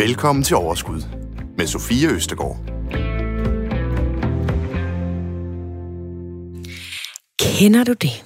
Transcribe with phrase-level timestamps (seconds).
[0.00, 1.02] Velkommen til Overskud
[1.56, 2.56] med Sofie Østegård.
[7.40, 8.24] Kender du det?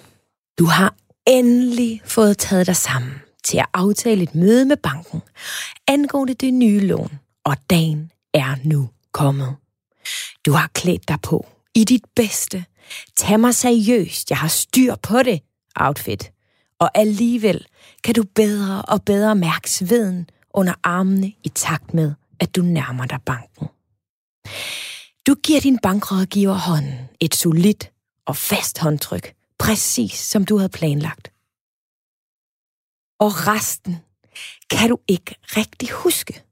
[0.58, 0.94] Du har
[1.26, 3.12] endelig fået taget dig sammen
[3.44, 5.22] til at aftale et møde med banken
[5.88, 9.56] angående det nye lån, og dagen er nu kommet.
[10.46, 12.64] Du har klædt dig på i dit bedste.
[13.16, 15.40] Tag mig seriøst, jeg har styr på det,
[15.76, 16.32] outfit.
[16.78, 17.66] Og alligevel
[18.04, 23.06] kan du bedre og bedre mærke sveden under armene i takt med, at du nærmer
[23.06, 23.68] dig banken.
[25.26, 27.92] Du giver din bankrådgiver hånden et solidt
[28.26, 31.32] og fast håndtryk, præcis som du havde planlagt.
[33.18, 33.96] Og resten
[34.70, 36.42] kan du ikke rigtig huske.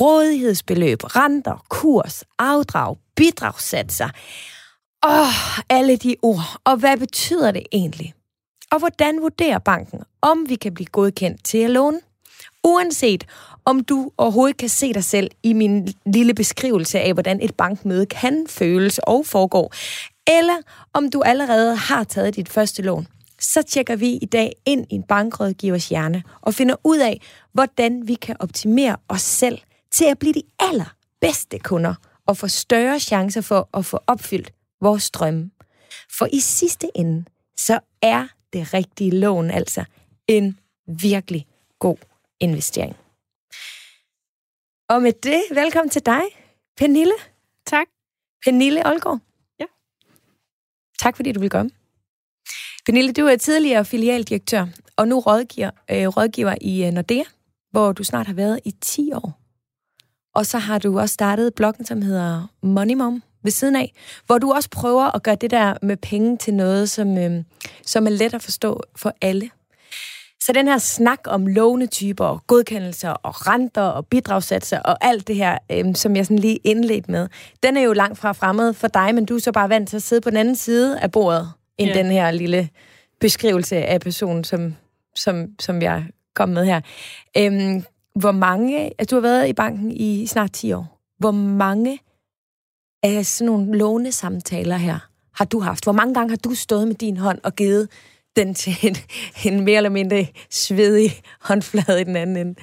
[0.00, 4.08] Rådighedsbeløb, renter, kurs, afdrag, bidragssatser.
[5.06, 6.60] Åh, alle de ord.
[6.64, 8.14] Og hvad betyder det egentlig?
[8.70, 12.00] Og hvordan vurderer banken, om vi kan blive godkendt til at låne?
[12.64, 13.26] Uanset
[13.64, 18.06] om du overhovedet kan se dig selv i min lille beskrivelse af, hvordan et bankmøde
[18.06, 19.70] kan føles og foregå,
[20.26, 20.56] eller
[20.92, 23.06] om du allerede har taget dit første lån,
[23.40, 27.20] så tjekker vi i dag ind i en bankrådgivers hjerne og finder ud af,
[27.52, 29.58] hvordan vi kan optimere os selv
[29.90, 31.94] til at blive de allerbedste kunder
[32.26, 35.50] og få større chancer for at få opfyldt vores drømme.
[36.18, 37.24] For i sidste ende,
[37.56, 39.84] så er det rigtige lån altså
[40.28, 41.46] en virkelig
[41.78, 41.96] god
[42.44, 42.96] investering.
[44.88, 46.22] Og med det, velkommen til dig,
[46.76, 47.14] Pernille.
[47.66, 47.86] Tak.
[48.44, 49.18] Pernille Olgaard.
[49.60, 49.64] Ja.
[51.02, 51.70] Tak fordi du vil komme.
[52.86, 57.24] Pernille, du er tidligere filialdirektør, og nu rådgiver, øh, rådgiver i øh, Nordea,
[57.70, 59.40] hvor du snart har været i 10 år.
[60.34, 63.92] Og så har du også startet bloggen, som hedder Money Mom ved siden af,
[64.26, 67.44] hvor du også prøver at gøre det der med penge til noget, som, øh,
[67.86, 69.50] som er let at forstå for alle.
[70.46, 75.58] Så den her snak om lånetyper godkendelser og renter og bidragssatser og alt det her,
[75.72, 77.28] øhm, som jeg sådan lige indledte med,
[77.62, 79.96] den er jo langt fra fremmed for dig, men du er så bare vant til
[79.96, 81.98] at sidde på den anden side af bordet, end Ja.
[81.98, 82.68] den her lille
[83.20, 84.74] beskrivelse af personen, som,
[85.16, 86.04] som, som jeg
[86.34, 86.80] kom med her.
[87.36, 87.84] Øhm,
[88.20, 91.98] hvor mange, altså du har været i banken i snart 10 år, hvor mange
[93.02, 94.98] af sådan nogle lånesamtaler her
[95.34, 95.84] har du haft?
[95.84, 97.88] Hvor mange gange har du stået med din hånd og givet
[98.36, 98.96] den til en,
[99.44, 102.54] en mere eller mindre svedig håndflade i den anden ende?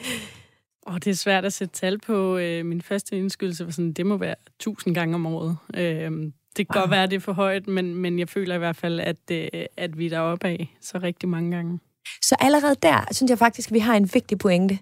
[0.85, 2.37] Og det er svært at sætte tal på.
[2.37, 5.57] Øh, min første indskydelse var sådan, det må være tusind gange om året.
[5.73, 6.11] Øh,
[6.57, 8.75] det kan godt være, at det er for højt, men, men jeg føler i hvert
[8.75, 11.79] fald, at, øh, at vi er deroppe af så rigtig mange gange.
[12.21, 14.79] Så allerede der, synes jeg faktisk, at vi har en vigtig pointe.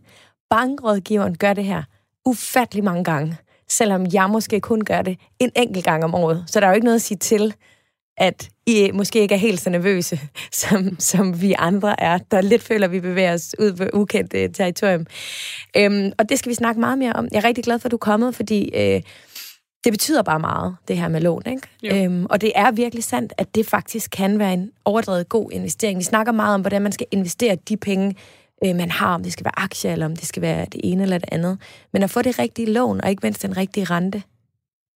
[0.50, 1.84] Bankrådgiveren gør det her
[2.26, 6.44] ufattelig mange gange, selvom jeg måske kun gør det en enkelt gang om året.
[6.48, 7.54] Så der er jo ikke noget at sige til,
[8.18, 10.20] at I måske ikke er helt så nervøse,
[10.62, 14.34] som, som vi andre er, der lidt føler, at vi bevæger os ud på ukendt
[14.34, 15.06] øh, territorium.
[15.78, 17.28] Øhm, og det skal vi snakke meget mere om.
[17.32, 19.02] Jeg er rigtig glad for, at du er kommet, fordi øh,
[19.84, 21.42] det betyder bare meget, det her med lån.
[21.46, 21.62] Ikke?
[21.84, 21.96] Jo.
[21.96, 26.00] Øhm, og det er virkelig sandt, at det faktisk kan være en overdrevet god investering.
[26.00, 28.16] Vi snakker meget om, hvordan man skal investere de penge,
[28.66, 31.04] øh, man har, om det skal være aktier, eller om det skal være det ene
[31.04, 31.58] eller det andet.
[31.94, 34.24] Men at få det rigtige lån, og ikke mindst den rigtige rente,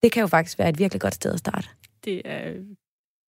[0.02, 1.68] det kan jo faktisk være et virkelig godt sted at starte.
[2.04, 2.52] Det er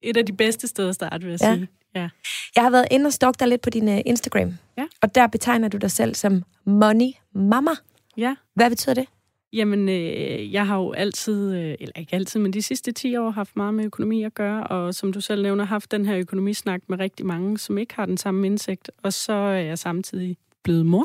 [0.02, 1.54] et af de bedste steder at starte, vil jeg Ja.
[1.54, 1.68] sige.
[1.94, 2.08] Ja.
[2.56, 4.54] Jeg har været inde og stalke dig lidt på din uh, Instagram.
[4.78, 4.84] Ja.
[5.02, 7.70] Og der betegner du dig selv som money mama.
[8.16, 8.34] ja.
[8.54, 9.06] Hvad betyder det?
[9.52, 13.30] Jamen, øh, jeg har jo altid, øh, eller ikke altid, men de sidste 10 år
[13.30, 16.80] haft meget med økonomi at gøre, og som du selv nævner, haft den her økonomisnak
[16.88, 18.90] med rigtig mange, som ikke har den samme indsigt.
[19.02, 21.04] Og så er jeg samtidig blevet mor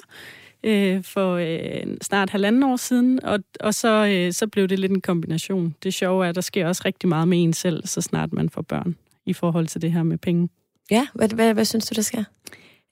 [0.64, 4.92] øh, for øh, snart halvanden år siden, og, og så, øh, så blev det lidt
[4.92, 5.76] en kombination.
[5.84, 8.50] Det sjove er, at der sker også rigtig meget med en selv, så snart man
[8.50, 8.96] får børn,
[9.26, 10.50] i forhold til det her med penge.
[10.92, 12.24] Ja, hvad, hvad, hvad synes du, der sker?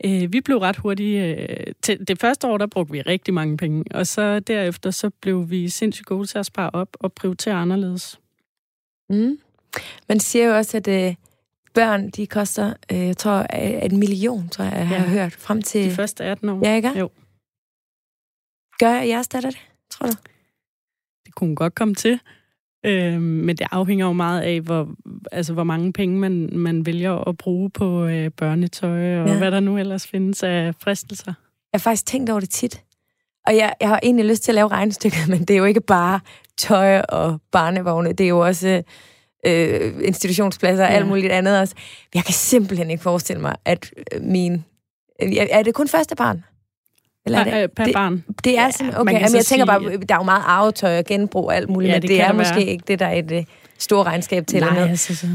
[0.05, 1.23] Øh, vi blev ret hurtigt...
[1.39, 1.47] Øh,
[1.81, 5.49] til det første år, der brugte vi rigtig mange penge, og så derefter, så blev
[5.49, 8.19] vi sindssygt gode til at spare op og prioritere anderledes.
[9.09, 9.39] Mm.
[10.09, 11.15] Man siger jo også, at øh,
[11.73, 15.01] børn, de koster, øh, jeg tror, øh, en million, tror jeg, jeg har Ja.
[15.09, 15.85] hørt, frem til...
[15.85, 16.59] De første 18 år.
[16.67, 16.99] Ja, ikke?
[16.99, 17.09] Jo.
[18.79, 19.59] Gør jeres datter det,
[19.91, 20.13] tror du?
[21.25, 22.19] Det kunne godt komme til.
[22.85, 24.89] Øh, men det afhænger jo meget af, hvor,
[25.31, 29.37] altså, hvor mange penge man, man vælger at bruge på øh, børnetøj, og Ja.
[29.37, 31.33] hvad der nu ellers findes af fristelser.
[31.73, 32.83] Jeg har faktisk tænkt over det tit.
[33.47, 35.81] Og jeg, jeg har egentlig lyst til at lave regnestykket, men det er jo ikke
[35.81, 36.19] bare
[36.57, 38.13] tøj og barnevogne.
[38.13, 38.83] Det er jo også
[39.45, 40.95] øh, institutionspladser og Ja.
[40.95, 41.75] alt muligt andet også.
[42.15, 44.63] Jeg kan simpelthen ikke forestille mig, at øh, min...
[45.51, 46.43] Er det kun første barn?
[47.29, 48.23] Eller er Per, øh, per det, barn.
[48.43, 49.11] det er Ja, sådan, okay.
[49.11, 51.89] kan Jamen, jeg tænker bare, der er jo meget arvetøj og genbrug og alt muligt,
[51.89, 52.63] Ja, men det det, kan er måske være.
[52.63, 53.43] ikke det, der er et øh,
[53.77, 54.59] store regnskab til.
[54.59, 54.89] Nej, med.
[54.89, 55.27] altså, så,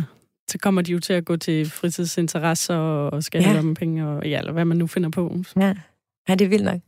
[0.50, 4.04] så kommer de jo til at gå til fritidsinteresser og skal Ja.
[4.06, 5.36] og ja, eller hvad man nu finder på.
[5.60, 5.74] Ja.
[6.28, 6.80] Ja, det er vildt nok.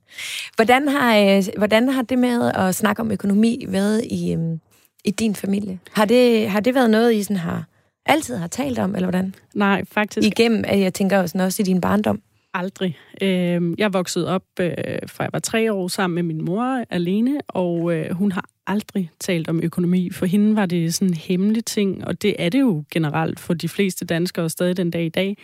[0.56, 4.58] Hvordan har, øh, hvordan har det med at snakke om økonomi været i, øh,
[5.04, 5.78] i din familie?
[5.92, 7.64] Har det, har det været noget, I sådan har
[8.06, 9.34] altid har talt om, eller hvordan?
[9.54, 12.20] Nej, faktisk Igennem, at jeg tænker også, også i din barndom
[12.58, 12.98] aldrig.
[13.22, 14.70] Øh, jeg voksede op, øh,
[15.06, 19.10] fra jeg var tre år, sammen med min mor alene, og øh, hun har aldrig
[19.20, 20.10] talt om økonomi.
[20.10, 23.54] For hende var det sådan en hemmelig ting, og det er det jo generelt for
[23.54, 25.36] de fleste danskere stadig den dag i dag.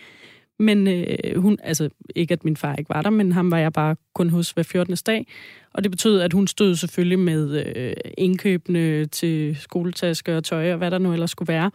[0.59, 3.73] Men øh, hun, altså ikke at min far ikke var der, men ham var jeg
[3.73, 4.95] bare kun hos hver 14.
[5.05, 5.27] dag.
[5.73, 10.77] Og det betød, at hun stod selvfølgelig med øh, indkøbene til skoletasker og tøj og
[10.77, 11.71] hvad der nu ellers skulle være.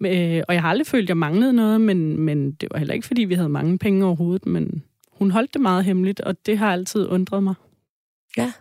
[0.00, 2.94] Øh, og jeg har aldrig følt, at jeg manglede noget, men, men det var heller
[2.94, 4.46] ikke, fordi vi havde mange penge overhovedet.
[4.46, 4.82] Men
[5.12, 7.54] hun holdt det meget hemmeligt, og det har altid undret mig.
[8.36, 8.52] Ja.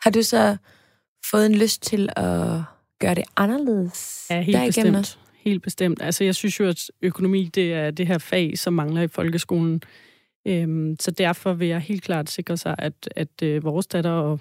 [0.00, 0.56] Har du så
[1.30, 2.62] fået en lyst til at
[3.00, 4.26] gøre det anderledes?
[4.30, 4.96] Ja, helt bestemt.
[4.96, 5.16] også?
[5.36, 6.02] Helt bestemt.
[6.02, 9.82] Altså, jeg synes jo, at økonomi, det er det her fag, som mangler i folkeskolen.
[10.46, 14.40] Øhm, så derfor vil jeg helt klart sikre sig, at, at øh, vores datter og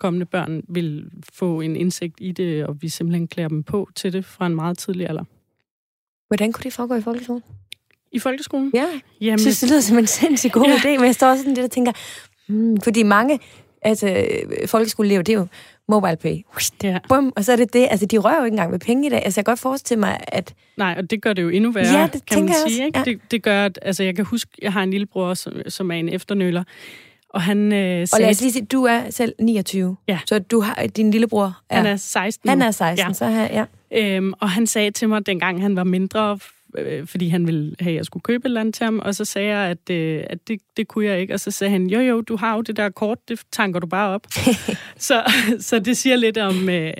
[0.00, 4.12] kommende børn vil få en indsigt i det, og vi simpelthen klæder dem på til
[4.12, 5.24] det fra en meget tidlig alder.
[6.28, 7.42] Hvordan kunne det foregå i folkeskolen?
[8.12, 8.70] I folkeskolen?
[8.74, 8.86] Ja,
[9.20, 10.76] Jamen, synes, det lyder som en sindssygt god Ja.
[10.76, 11.92] idé, men jeg står også sådan lidt og tænker,
[12.48, 13.40] hmm, fordi mange,
[13.82, 14.26] altså
[14.66, 15.46] folkeskoleelever, det er jo
[15.88, 16.36] mobile pay.
[16.82, 16.98] ja.
[17.08, 17.88] Bum, og så er det det.
[17.90, 19.24] Altså, de rører jo ikke engang ved penge i dag.
[19.24, 20.54] Altså, jeg kan godt forestille mig, at...
[20.76, 22.86] Nej, og det gør det jo endnu værre, Ja, det kan man jeg sige.
[22.86, 23.00] også.
[23.08, 23.18] Ikke?
[23.22, 25.94] Det, det gør, at altså, jeg kan huske, jeg har en lillebror, som, som er
[25.94, 26.64] en efternøler,
[27.30, 29.96] og han øh, Og lad sagde, os lige sige, du er selv 29.
[30.08, 30.18] Ja.
[30.26, 31.76] Så du har, din lillebror er...
[31.76, 33.06] han er 16 han er 16, Ja.
[33.08, 33.12] ja.
[33.12, 34.16] så her, ja.
[34.16, 36.38] Øhm, og han sagde til mig, dengang han var mindre,
[36.78, 39.14] øh, fordi han ville have, at jeg skulle købe et eller andet til ham, og
[39.14, 41.34] så sagde jeg, at, øh, at det, det kunne jeg ikke.
[41.34, 43.86] Og så sagde han, jo jo, du har jo det der kort, det tanker du
[43.86, 44.26] bare op.
[44.98, 45.22] så,
[45.60, 46.92] så det siger lidt om, øh,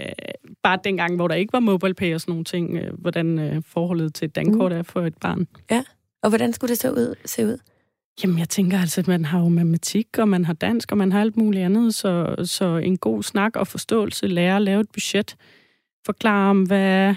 [0.62, 3.62] bare dengang, hvor der ikke var mobile pay og sådan nogle ting, øh, hvordan øh,
[3.66, 5.46] forholdet til et dankort er for et barn.
[6.22, 7.58] Og hvordan skulle det så ud, se ud?
[8.22, 11.12] Jamen, jeg tænker altså, at man har jo matematik, og man har dansk, og man
[11.12, 14.90] har alt muligt andet, så, så en god snak og forståelse, lære at lave et
[14.92, 15.36] budget,
[16.06, 17.14] forklare om, hvad er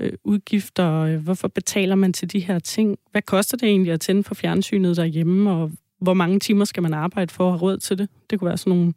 [0.00, 4.00] øh, udgifter, øh, hvorfor betaler man til de her ting, hvad koster det egentlig at
[4.00, 7.78] tænde for fjernsynet derhjemme, og hvor mange timer skal man arbejde for at have råd
[7.78, 8.08] til det?
[8.30, 8.92] Det kunne være sådan nogle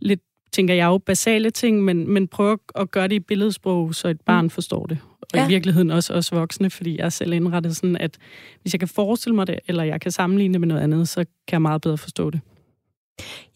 [0.00, 0.20] lidt,
[0.54, 4.20] tænker jeg jo, basale ting, men, men prøv at gøre det i billedsprog, så et
[4.20, 4.98] barn forstår det.
[5.22, 5.44] Og Ja.
[5.44, 8.18] i virkeligheden også os voksne, fordi jeg er selv indrettet sådan, at
[8.62, 11.20] hvis jeg kan forestille mig det, eller jeg kan sammenligne det med noget andet, så
[11.24, 12.40] kan jeg meget bedre forstå det.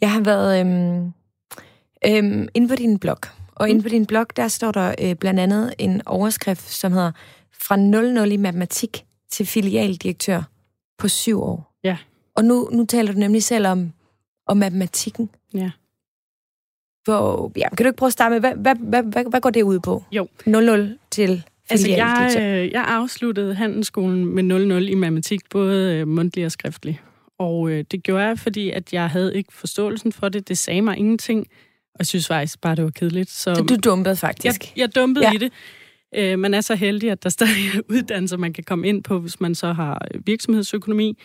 [0.01, 1.13] Jeg har været øhm,
[2.07, 3.19] øhm, inde på din blog,
[3.55, 3.71] og Mm.
[3.71, 7.13] inde på din blog, der står der øh, blandt andet en overskrift, som hedder
[7.63, 10.43] Fra 00 i matematik til filialdirektør
[10.99, 11.75] på syv år.
[11.85, 11.97] Ja.
[12.37, 13.93] Og nu, nu taler du nemlig selv om,
[14.47, 15.31] om matematikken.
[15.55, 15.71] Ja.
[17.09, 19.51] Hvor, ja, kan du ikke prøve at starte med, hvad, hvad, hvad, hvad, hvad går
[19.51, 20.05] det ud på?
[20.13, 20.29] Jo.
[20.47, 26.45] 00 til Altså, jeg, øh, jeg afsluttede handelsskolen med 0-0 i matematik, både øh, mundtlig
[26.45, 27.01] og skriftlig.
[27.39, 30.49] Og øh, det gjorde jeg, fordi at jeg havde ikke forståelsen for det.
[30.49, 31.47] Det sagde mig ingenting.
[31.95, 33.31] Og jeg synes faktisk bare, det var kedeligt.
[33.31, 34.77] Så, Så du dumpede jeg, faktisk.
[34.77, 35.31] jeg dumpede Ja.
[35.31, 35.35] ja.
[35.35, 35.53] i det.
[36.15, 39.19] Øh, man er så heldig, at der stadig er uddannelser, man kan komme ind på,
[39.19, 41.19] hvis man så har øh, virksomhedsøkonomi.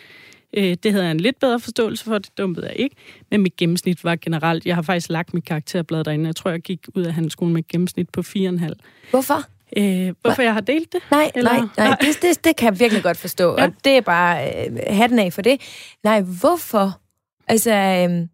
[0.56, 2.96] Øh, det havde jeg en lidt bedre forståelse for, det dumpede jeg ikke.
[3.30, 6.26] Men mit gennemsnit var generelt, jeg har faktisk lagt mit karakterblad derinde.
[6.26, 8.68] Jeg tror, jeg gik ud af handelsskolen med et gennemsnit på 4,5.
[9.10, 9.42] Hvorfor?
[9.76, 11.00] Øh, hvorfor jeg har delt det?
[11.10, 13.64] Nej, Eller- nej, nej, det, det, det kan jeg virkelig godt forstå, ja.
[13.64, 15.60] Og det er bare øh, hatten af for det.
[16.04, 17.00] Nej, hvorfor?
[17.48, 18.26] Altså, øh,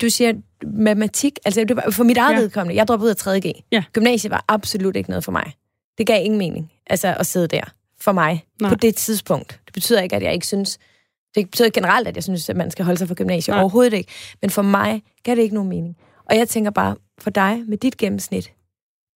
[0.00, 0.32] du siger
[0.66, 2.34] matematik, altså det var, for mit eget.
[2.34, 2.40] Ja.
[2.40, 3.52] vedkommende, jeg droppede ud af 3.G.
[3.72, 3.84] Ja.
[3.92, 5.52] Gymnasiet var absolut ikke noget for mig.
[5.98, 7.60] Det gav ingen mening, altså at sidde der
[8.00, 8.70] for mig Nej.
[8.70, 9.60] på det tidspunkt.
[9.66, 10.78] Det betyder ikke, at jeg ikke synes,
[11.36, 13.54] det betyder generelt, at jeg synes, at man skal holde sig for gymnasiet.
[13.54, 13.60] Nej.
[13.60, 14.12] Overhovedet ikke.
[14.42, 15.96] Men for mig gav det ikke nogen mening.
[16.30, 18.52] Og jeg tænker bare, for dig med dit gennemsnit,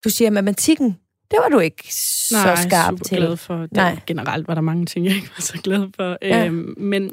[0.05, 0.99] du siger, at matematikken,
[1.31, 3.17] det var du ikke så skarp super til.
[3.17, 3.57] glad for.
[3.57, 3.99] Der, Nej.
[4.07, 6.19] Generelt var der mange ting, jeg ikke var så glad for.
[6.23, 6.47] Ja.
[6.47, 7.13] Øhm, men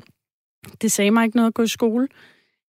[0.81, 2.07] det sagde mig ikke noget at gå i skole.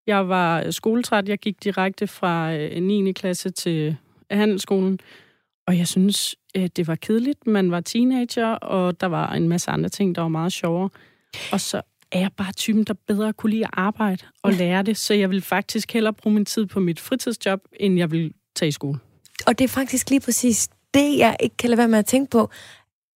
[0.07, 1.29] Jeg var skoletræt.
[1.29, 3.11] Jeg gik direkte fra øh, 9.
[3.11, 3.97] klasse til
[4.31, 4.99] handelsskolen.
[5.67, 7.47] Og jeg synes, øh, det var kedeligt.
[7.47, 10.89] Man var teenager, og der var en masse andre ting, der var meget sjovere.
[11.51, 14.97] Og så er jeg bare typen, der bedre kunne lide at arbejde og lære det.
[14.97, 18.69] Så jeg vil faktisk hellere bruge min tid på mit fritidsjob, end jeg vil tage
[18.69, 18.99] i skole.
[19.47, 22.29] Og det er faktisk lige præcis det, jeg ikke kan lade være med at tænke
[22.29, 22.49] på.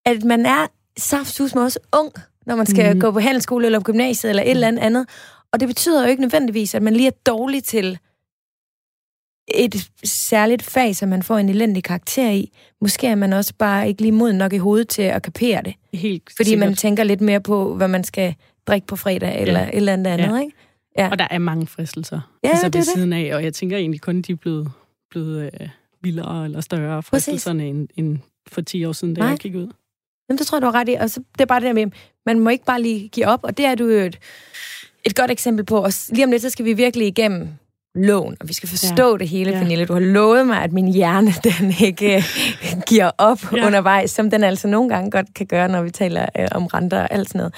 [0.05, 2.11] At man er saftsus også ung,
[2.45, 2.89] når man skal mm.
[2.89, 2.99] Mhm.
[3.01, 5.09] gå på handelsskole eller på gymnasiet eller et eller andet andet.
[5.51, 7.99] Og det betyder jo ikke nødvendigvis, at man lige er dårlig til
[9.47, 12.51] et særligt fag, som man får en elendig karakter i.
[12.81, 15.73] Måske er man også bare ikke lige moden nok i hovedet til at kapere det.
[15.93, 16.67] Helt Fordi sikkert.
[16.69, 18.35] man tænker lidt mere på, hvad man skal
[18.67, 19.67] drikke på fredag eller Ja.
[19.67, 20.41] et eller andet andet, Ja.
[20.41, 20.53] ikke?
[20.97, 21.09] Ja.
[21.11, 22.93] Og der er mange fristelser Ja, altså det ved det.
[22.93, 24.71] siden af, og jeg tænker egentlig kun, de er blevet,
[25.11, 25.69] blevet øh,
[26.01, 28.17] vildere eller større fristelserne end, end
[28.51, 29.29] for 10 år siden, da Nej.
[29.29, 29.67] jeg gik ud.
[30.29, 30.93] Jamen, det tror jeg, du har ret i.
[30.93, 31.85] Og så, det er bare det der med,
[32.25, 34.19] man må ikke bare lige give op, og det er du jo et,
[35.05, 37.47] Et godt eksempel på, og lige om lidt, så skal vi virkelig igennem
[37.95, 39.17] lån, og vi skal forstå ja.
[39.17, 39.57] det hele, ja.
[39.59, 39.85] Pernille.
[39.85, 42.23] Du har lovet mig, at min hjerne, den ikke øh,
[42.87, 43.65] giver op ja.
[43.65, 46.99] undervejs, som den altså nogle gange godt kan gøre, når vi taler øh, om renter
[47.01, 47.53] og alt sådan noget.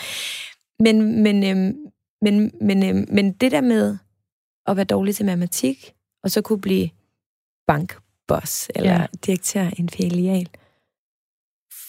[0.79, 1.73] Men, men, øh,
[2.21, 3.97] men, men, øh, men det der med
[4.67, 6.89] at være dårlig til matematik, og så kunne blive
[7.67, 9.05] bankboss, eller ja.
[9.25, 10.49] direktør i en filial,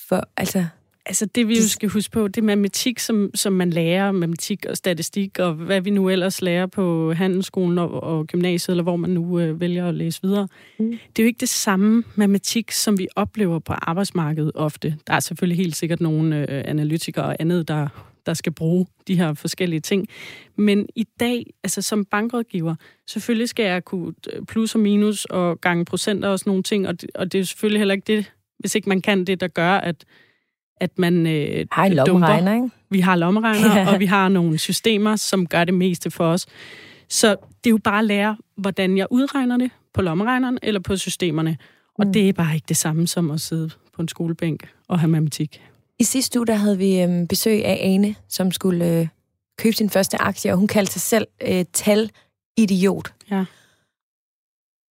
[0.09, 0.67] for, altså,
[1.09, 4.67] Altså det, vi jo skal huske på, det er matematik, som, som man lærer, matematik
[4.69, 8.97] og statistik, og hvad vi nu ellers lærer på handelsskolen og, og gymnasiet, eller hvor
[8.97, 10.49] man nu øh, vælger at læse videre.
[10.79, 10.91] Mm.
[10.91, 14.97] Det er jo ikke det samme matematik, som vi oplever på arbejdsmarkedet ofte.
[15.07, 17.89] Der er selvfølgelig helt sikkert nogle øh, analytikere og andet, der,
[18.27, 20.09] der skal bruge de her forskellige ting.
[20.57, 22.75] Men i dag, altså som bankrådgiver,
[23.07, 26.89] selvfølgelig skal jeg kunne øh, plus og minus og gange procenter og sådan nogle ting,
[26.89, 29.49] og det, og det er selvfølgelig heller ikke det, hvis ikke man kan det, der
[29.49, 30.05] gør, at
[30.81, 32.71] at man øh, har en lommeregner, ikke?
[32.91, 33.93] Vi har lommeregner, ja.
[33.93, 36.47] og vi har nogle systemer, som gør det meste for os.
[37.09, 40.97] Så det er jo bare at lære, hvordan jeg udregner det på lommeregneren eller på
[40.97, 41.57] systemerne.
[41.99, 42.13] Og mm.
[42.13, 45.63] det er bare ikke det samme som at sidde på en skolebænk og have matematik.
[45.99, 49.09] I sidste uge der havde vi øh, besøg af Ane, som skulle øh,
[49.59, 53.13] købe sin første aktie, og hun kaldte sig selv øh, tal-idiot.
[53.31, 53.45] Ja.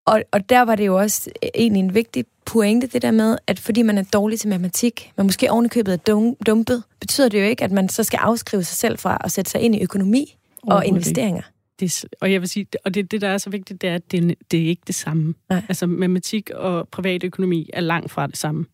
[0.07, 3.59] Og, og der var det jo også egentlig en vigtig pointe, det der med, at
[3.59, 7.45] fordi man er dårlig til matematik, man måske ovenikøbet er dum, dumpet, betyder det jo
[7.45, 10.37] ikke, at man så skal afskrive sig selv fra at sætte sig ind i økonomi
[10.63, 11.41] og investeringer.
[11.79, 14.11] Det, og jeg vil sige, og det, det, der er så vigtigt, det er, at
[14.11, 15.33] det, det er ikke det samme.
[15.49, 15.61] Nej.
[15.69, 18.65] Altså matematik og privatøkonomi er langt fra det samme.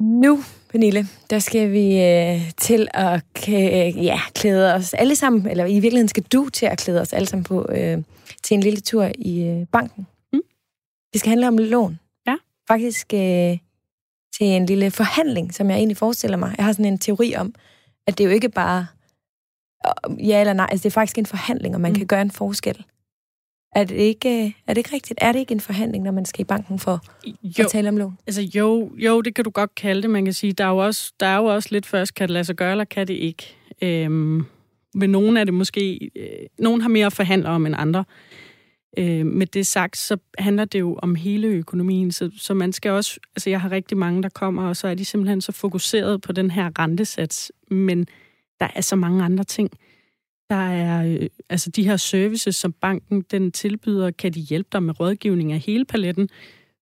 [0.00, 5.64] Nu, Pernille, der skal vi øh, til at øh, ja, klæde os alle sammen, eller
[5.64, 8.02] i virkeligheden skal du til at klæde os alle sammen på øh,
[8.42, 10.06] til en lille tur i øh, banken.
[10.32, 10.40] Mm.
[11.12, 11.98] Det skal handle om lån.
[12.26, 12.36] Ja.
[12.68, 13.58] Faktisk øh,
[14.38, 16.54] til en lille forhandling, som jeg egentlig forestiller mig.
[16.56, 17.54] Jeg har sådan en teori om,
[18.06, 18.86] at det er jo ikke bare
[19.86, 21.98] øh, ja eller nej, altså det er faktisk en forhandling, og man mm.
[21.98, 22.84] kan gøre en forskel.
[23.74, 25.18] Er det, ikke, er det ikke rigtigt?
[25.22, 27.04] Er det ikke en forhandling, når man skal i banken for
[27.42, 28.18] jo, at tale om lån?
[28.26, 30.10] Altså jo, jo, det kan du godt kalde det.
[30.10, 32.32] Man kan sige, der er jo også, der er jo også lidt først, kan det
[32.32, 33.56] lade sig gøre, eller kan det ikke?
[33.82, 34.46] Øhm,
[34.94, 36.10] ved nogen er det måske...
[36.16, 38.04] Øh, nogen har mere at forhandle om end andre.
[38.98, 42.90] Øh, med det sagt, så handler det jo om hele økonomien, så, så man skal
[42.90, 43.20] også...
[43.36, 46.32] Altså, jeg har rigtig mange, der kommer, og så er de simpelthen så fokuseret på
[46.32, 48.06] den her rentesats, men
[48.60, 49.70] der er så mange andre ting.
[50.50, 54.82] Der er øh, altså de her services, som banken den tilbyder, kan de hjælpe dig
[54.82, 56.28] med rådgivning af hele paletten.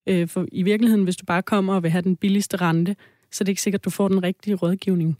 [0.07, 2.95] Øh, for i virkeligheden, hvis du bare kommer og vil have den billigste rente,
[3.31, 5.17] så er det ikke sikkert, at du får den rigtige rådgivning.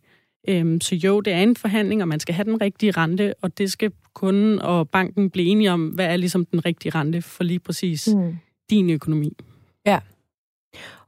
[0.47, 3.57] Øh, så jo, det er en forhandling, og man skal have den rigtige rente, og
[3.57, 7.43] det skal kunden og banken blive enige om, hvad er ligesom den rigtige rente for
[7.43, 8.37] lige præcis mm.
[8.69, 9.37] din økonomi.
[9.85, 9.99] Ja.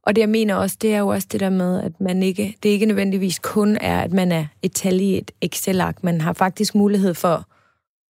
[0.06, 2.58] Og det, jeg mener også, det er jo også det der med, at man ikke,
[2.64, 6.04] det ikke nødvendigvis kun er, at man er et tal i et Excel-ark.
[6.04, 7.48] Man har faktisk mulighed for,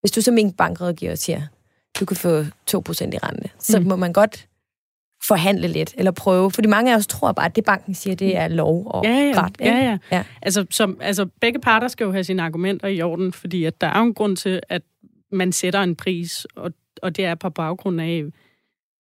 [0.00, 1.42] hvis du som en bankrådgiver siger,
[2.00, 3.86] du kan få 2% i rente, så mm.
[3.86, 4.48] må man godt
[5.28, 6.50] forhandle lidt, eller prøve.
[6.50, 9.10] Fordi mange af os tror bare, at det banken siger, det er lov og ja,
[9.10, 9.56] ja, ret.
[9.60, 9.72] Ikke?
[9.72, 9.98] Ja, ja.
[10.12, 10.24] ja.
[10.42, 13.86] Altså, som, altså, begge parter skal jo have sine argumenter i orden, fordi at der
[13.86, 14.82] er jo en grund til, at
[15.32, 16.72] man sætter en pris, og,
[17.02, 18.24] og det er på baggrund af,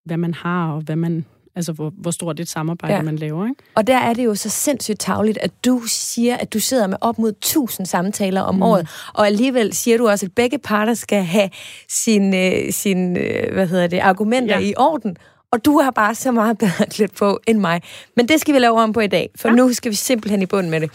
[0.04, 1.24] hvad man har, og hvad man
[1.56, 3.02] Altså, hvor, hvor stort et samarbejde ja.
[3.02, 3.62] man laver, ikke?
[3.74, 6.96] Og der er det jo så sindssygt tavligt, at du siger, at du sidder med
[7.00, 8.62] op mod 1000 samtaler om mm.
[8.62, 11.50] året, og alligevel siger du også, at begge parter skal have
[11.88, 14.66] sine, sin, øh, hvad hedder det, argumenter ja.
[14.66, 15.16] i orden.
[15.52, 17.82] Og du har bare så meget bedre klædt på end mig.
[18.16, 19.54] Men det skal vi lave om på i dag, for ja.
[19.54, 20.90] nu skal vi simpelthen i bund med det.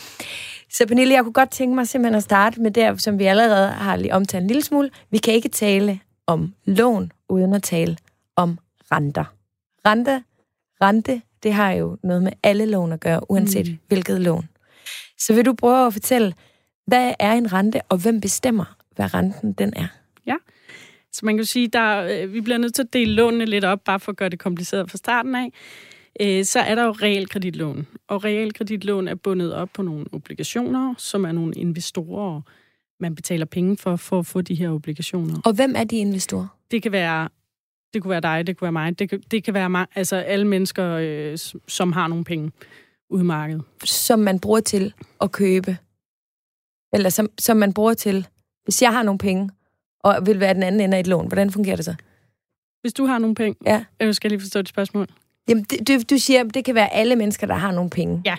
[0.71, 3.67] Så Pernille, jeg kunne godt tænke mig simpelthen at starte med det, som vi allerede
[3.67, 4.89] har lige omtalt en lille smule.
[5.11, 7.97] Vi kan ikke tale om lån, uden at tale
[8.35, 8.57] om
[8.91, 9.23] renter.
[9.85, 10.19] Renter
[10.81, 13.77] rente, det har jo noget med alle lån at gøre, uanset mm.
[13.87, 14.49] hvilket lån.
[15.17, 16.33] Så vil du prøve at fortælle,
[16.87, 19.87] hvad er en rente, og hvem bestemmer, hvad renten den er?
[20.25, 20.35] Ja,
[21.11, 23.79] så man kan sige, der, øh, vi bliver nødt til at dele lånene lidt op,
[23.85, 25.51] bare for at gøre det kompliceret fra starten af.
[26.21, 31.25] Øh, så er der jo realkreditlån, og realkreditlån er bundet op på nogle obligationer, som
[31.25, 32.41] er nogle investorer,
[32.99, 35.41] man betaler penge for, for at få de her obligationer.
[35.45, 36.47] Og hvem er de investorer?
[36.71, 37.29] Det kan være
[37.93, 38.99] det kunne være dig, det kunne være mig.
[38.99, 42.51] Det kan, det kan være altså alle mennesker, øh, som har nogle penge
[43.09, 43.63] ude i markedet.
[43.83, 45.77] Som man bruger til at købe.
[46.93, 48.27] Eller som, som man bruger til,
[48.63, 49.49] hvis jeg har nogle penge,
[50.03, 51.95] og vil være den anden ende af et lån, hvordan fungerer det så?
[52.81, 53.55] Hvis du har nogle penge?
[53.65, 53.85] Ja.
[53.99, 55.07] Jeg skal lige forstå dit spørgsmål.
[55.49, 58.21] Jamen, du, du siger, det kan være alle mennesker, der har nogle penge.
[58.25, 58.37] Ja.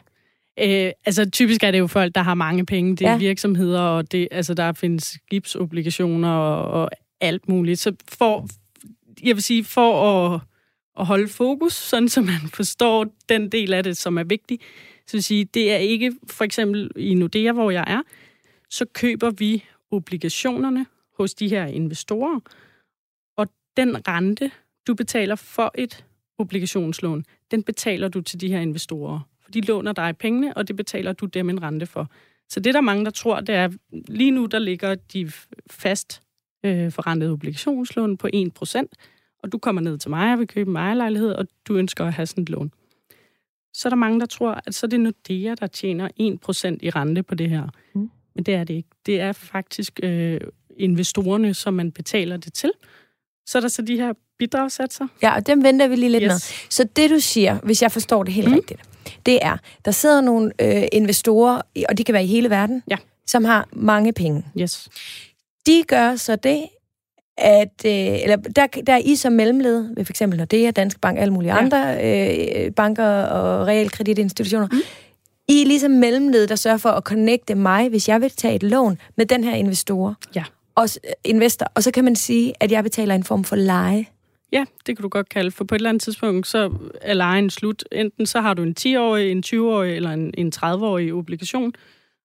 [0.60, 2.96] Øh, altså, typisk er det jo folk, der har mange penge.
[2.96, 3.18] Det er ja.
[3.18, 6.90] virksomheder, og det, altså, der findes skibsobligationer og, og
[7.20, 7.78] alt muligt.
[7.80, 8.46] Så for,
[9.24, 10.40] jeg vil sige, for at,
[10.98, 14.58] at holde fokus, sådan så man forstår den del af det, som er vigtig,
[15.06, 18.02] Så vil sige, det er ikke, for eksempel i Nordea, hvor jeg er,
[18.70, 20.86] så køber vi obligationerne
[21.16, 22.40] hos de her investorer,
[23.36, 23.46] og
[23.76, 24.50] den rente,
[24.86, 26.04] du betaler for et
[26.38, 29.20] obligationslån, den betaler du til de her investorer.
[29.42, 32.10] For de låner dig pengene, og det betaler du dem en rente for.
[32.48, 33.68] Så det, der er mange, der tror, det er,
[34.08, 35.32] lige nu der ligger de
[35.70, 36.22] fast
[36.64, 38.82] øh, forrentede obligationslån på 1%,
[39.42, 42.12] og du kommer ned til mig og vil købe en ejerlejlighed, og du ønsker at
[42.12, 42.72] have sådan et lån.
[43.74, 46.90] Så er der mange, der tror, at så er det Nordea, der tjener 1% i
[46.90, 47.68] rente på det her.
[47.94, 48.10] Mm.
[48.34, 48.88] Men det er det ikke.
[49.06, 50.40] Det er faktisk øh,
[50.76, 52.72] investorerne, som man betaler det til.
[53.46, 55.06] Så er der så de her bidragssatser.
[55.22, 56.30] Ja, og dem venter vi lige lidt yes.
[56.30, 56.70] med.
[56.70, 58.54] Så det, du siger, hvis jeg forstår det helt mm.
[58.54, 58.80] rigtigt,
[59.26, 62.96] det er, der sidder nogle øh, investorer, og de kan være i hele verden, ja.
[63.26, 64.44] som har mange penge.
[64.60, 64.88] Yes.
[65.70, 66.62] De gør så det,
[67.38, 71.32] at øh, eller der, der er I som mellemled, ved eksempel Nordea, Dansk Bank, alle
[71.32, 71.58] mulige ja.
[71.58, 74.78] andre øh, banker og realkreditinstitutioner, mm.
[75.48, 78.62] I er ligesom mellemled, der sørger for at connecte mig, hvis jeg vil tage et
[78.62, 80.14] lån med den her investor.
[80.34, 80.44] Ja.
[80.74, 80.88] Og,
[81.24, 84.06] investor, og så kan man sige, at jeg betaler en form for leje.
[84.52, 87.50] Ja, det kan du godt kalde, for på et eller andet tidspunkt, så er lejen
[87.50, 87.84] slut.
[87.92, 91.72] Enten så har du en 10-årig, en 20-årig eller en, en 30-årig obligation,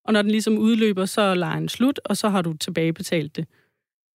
[0.05, 3.45] og når den ligesom udløber, så er lejen slut, og så har du tilbagebetalt det.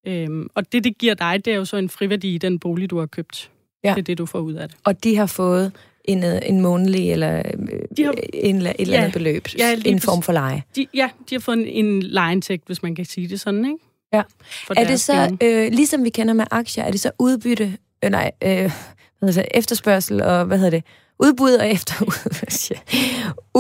[0.07, 2.91] Øhm, og det, det giver dig, det er jo så en friværdi i den bolig,
[2.91, 3.51] du har købt.
[3.85, 3.91] Ja.
[3.91, 4.79] Det er det, du får ud af det.
[4.85, 5.73] Og de har fået
[6.05, 9.77] en, øh, en månedlig eller øh, de har, en, et eller andet ja, beløb, ja,
[9.85, 10.63] en form for leje.
[10.77, 13.79] De, ja, de har fået en, en lejeindtægt, hvis man kan sige det sådan, ikke?
[14.13, 14.23] Ja.
[14.67, 18.11] For er det så, øh, ligesom vi kender med aktier, er det så udbytte, øh,
[18.11, 18.71] nej, øh,
[19.19, 20.85] hvad det, efterspørgsel og, hvad hedder det,
[21.23, 21.95] udbud og efter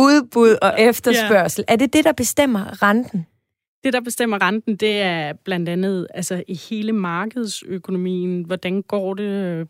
[0.07, 1.64] udbud og efterspørgsel.
[1.69, 1.73] Ja.
[1.73, 3.26] Er det det, der bestemmer renten?
[3.85, 8.43] Det, der bestemmer renten, det er blandt andet altså, i hele markedsøkonomien.
[8.43, 9.69] Hvordan går det?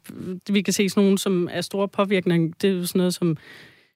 [0.50, 2.52] Vi kan se sådan nogle, som er store påvirkninger.
[2.62, 3.36] Det er jo sådan noget som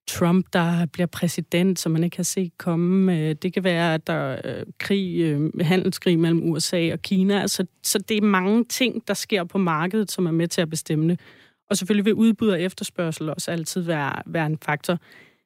[0.07, 3.33] Trump, der bliver præsident, som man ikke har set komme.
[3.33, 7.41] Det kan være, at der er krig, øh, handelskrig mellem USA og Kina.
[7.41, 10.71] Altså, så det er mange ting, der sker på markedet, som er med til at
[10.71, 11.21] bestemme det.
[11.71, 14.99] Og selvfølgelig vil udbud og efterspørgsel også altid være, være en faktor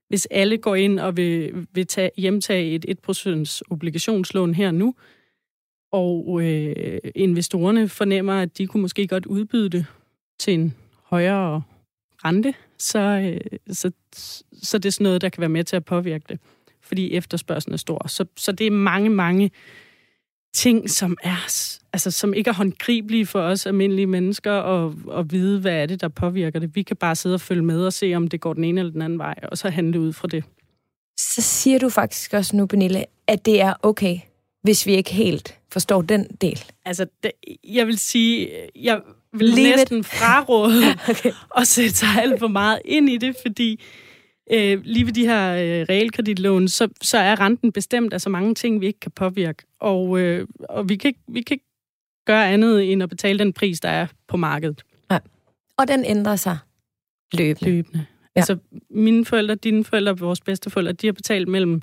[0.09, 4.95] hvis alle går ind og vil, vil tage, hjemtage et 1% obligationslån her nu,
[5.93, 9.87] og øh, investorerne fornemmer, at de kunne måske godt udbyde det
[10.39, 11.63] til en højere
[12.25, 13.91] rente, så, øh, så,
[14.63, 16.41] så det er sådan noget, der kan være med til at påvirke det,
[16.83, 18.09] fordi efterspørgselen er stor.
[18.09, 19.51] Så, så det er mange, mange
[20.59, 21.49] ting, som er
[21.93, 26.01] altså, som ikke er håndgribelige for os almindelige mennesker at, at vide, hvad er det,
[26.01, 26.75] der påvirker det.
[26.75, 28.93] Vi kan bare sidde og følge med og se, om det går den ene eller
[28.93, 30.45] den anden vej, og så handle ud fra det.
[31.19, 34.19] Så siger du faktisk også nu, Pernille, at det er okay,
[34.63, 36.65] hvis vi ikke helt forstår den del.
[36.85, 37.33] Altså, det,
[37.65, 39.01] jeg vil sige, jeg
[39.33, 40.07] vil Leave næsten it.
[40.07, 41.33] fraråde okay.
[41.57, 44.08] at sætte sig alt for meget ind i det, fordi øh,
[44.85, 48.81] lige ved de her øh, realkreditlån, så, så er renten bestemt af så mange ting,
[48.81, 49.63] vi ikke kan påvirke.
[49.81, 51.67] Og, øh, og vi, kan ikke, vi kan ikke
[52.27, 54.83] gøre andet end at betale den pris, der er på markedet.
[55.11, 55.19] Ja.
[55.79, 56.59] Og den ændrer sig
[57.33, 57.71] løbende.
[57.71, 58.07] Løbende.
[58.37, 58.41] Ja.
[58.41, 58.57] Altså,
[58.91, 61.83] mine forældre, dine forældre, vores bedsteforældre, de har betalt mellem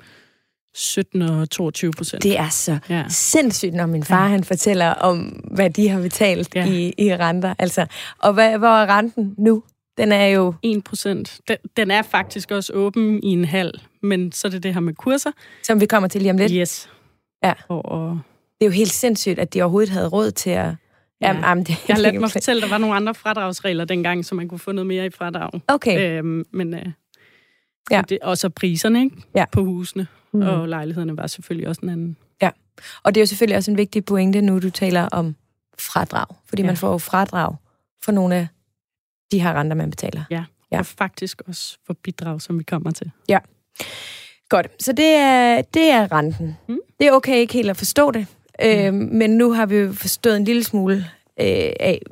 [0.74, 2.22] 17 og 22 procent.
[2.22, 3.04] Det er så ja.
[3.08, 4.28] sindssygt, når min far ja.
[4.28, 5.18] han fortæller om,
[5.50, 6.66] hvad de har betalt ja.
[6.66, 7.54] i, i renter.
[7.58, 7.86] Altså,
[8.18, 9.62] og hvad, hvor er renten nu?
[9.98, 10.54] Den er jo...
[10.62, 11.40] 1 procent.
[11.48, 14.80] Den, den er faktisk også åben i en halv, men så er det det her
[14.80, 15.30] med kurser.
[15.62, 16.52] Som vi kommer til lige om lidt.
[16.52, 16.90] Yes.
[17.44, 17.52] Ja.
[17.68, 18.20] Og, og...
[18.60, 20.74] Det er jo helt sindssygt, at de overhovedet havde råd til at...
[21.20, 21.26] Ja.
[21.28, 24.24] Jamen, jamen, det, jeg har ladt mig fortælle, at der var nogle andre fradragsregler dengang,
[24.24, 25.60] så man kunne få noget mere i fradrag.
[25.68, 26.18] Okay.
[26.18, 26.86] Øhm, men øh,
[27.90, 28.02] ja.
[28.08, 29.16] det, og så priserne ikke?
[29.34, 29.44] Ja.
[29.52, 30.42] på husene mm.
[30.42, 32.16] og lejlighederne var selvfølgelig også en anden.
[32.42, 32.50] Ja,
[33.02, 35.36] og det er jo selvfølgelig også en vigtig pointe, nu du taler om
[35.78, 36.26] fradrag.
[36.48, 36.66] Fordi ja.
[36.66, 37.56] man får jo fradrag
[38.04, 38.48] for nogle af
[39.32, 40.24] de her renter, man betaler.
[40.30, 40.78] Ja, ja.
[40.78, 43.10] og faktisk også for bidrag, som vi kommer til.
[43.28, 43.38] Ja.
[44.48, 46.56] Godt, så det er, det er renten.
[46.68, 46.78] Mm.
[47.00, 48.26] Det er okay ikke helt at forstå det,
[48.62, 48.66] mm.
[48.68, 50.96] øh, men nu har vi jo forstået en lille smule
[51.40, 52.02] øh, af,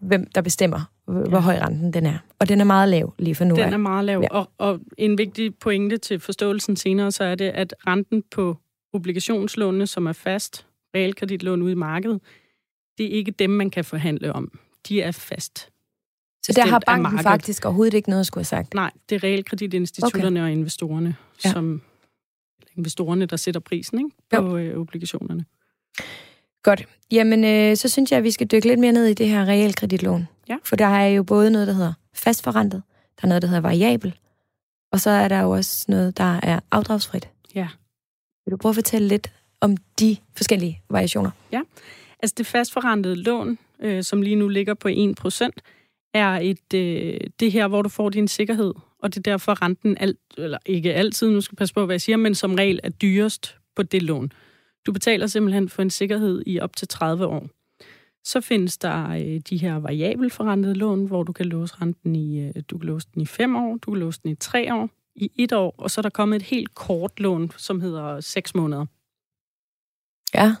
[0.00, 1.38] hvem der bestemmer, hvor ja.
[1.38, 2.18] høj renten den er.
[2.38, 3.56] Og den er meget lav lige for nu.
[3.56, 4.28] Den er meget lav, ja.
[4.28, 8.56] og, og en vigtig pointe til forståelsen senere, så er det, at renten på
[8.92, 12.20] obligationslånene, som er fast realkreditlån ude i markedet,
[12.98, 14.58] det er ikke dem, man kan forhandle om.
[14.88, 15.70] De er fast.
[16.44, 18.74] Så der har banken faktisk overhovedet ikke noget at skulle have sagt?
[18.74, 20.46] Nej, det er realkreditinstitutterne okay.
[20.46, 21.52] og investorerne, ja.
[21.52, 21.82] som
[22.76, 25.44] investorerne, der sætter prisen ikke, på øh, obligationerne.
[26.62, 26.86] Godt.
[27.10, 29.44] Jamen, øh, så synes jeg, at vi skal dykke lidt mere ned i det her
[29.44, 30.28] realkreditlån.
[30.48, 30.56] Ja.
[30.64, 32.82] For der er jo både noget, der hedder fastforrentet,
[33.20, 34.14] der er noget, der hedder variabel,
[34.92, 37.28] og så er der jo også noget, der er afdragsfrit.
[37.54, 37.68] Ja.
[38.46, 41.30] Vil du prøve at fortælle lidt om de forskellige variationer?
[41.52, 41.60] Ja.
[42.22, 45.48] Altså det fastforrentede lån, øh, som lige nu ligger på 1%,
[46.14, 49.96] er et, øh, det her, hvor du får din sikkerhed, og det er derfor renten
[50.00, 52.80] alt, eller ikke altid, nu skal jeg passe på, hvad jeg siger, men som regel
[52.82, 54.32] er dyrest på det lån.
[54.86, 57.48] Du betaler simpelthen for en sikkerhed i op til 30 år.
[58.24, 62.54] Så findes der øh, de her variabelforrentede lån, hvor du kan låse renten i, øh,
[62.70, 65.30] du kan låse den i 5 år, du kan låse den i 3 år, i
[65.36, 68.86] et år, og så er der kommet et helt kort lån, som hedder 6 måneder.
[70.34, 70.54] Ja.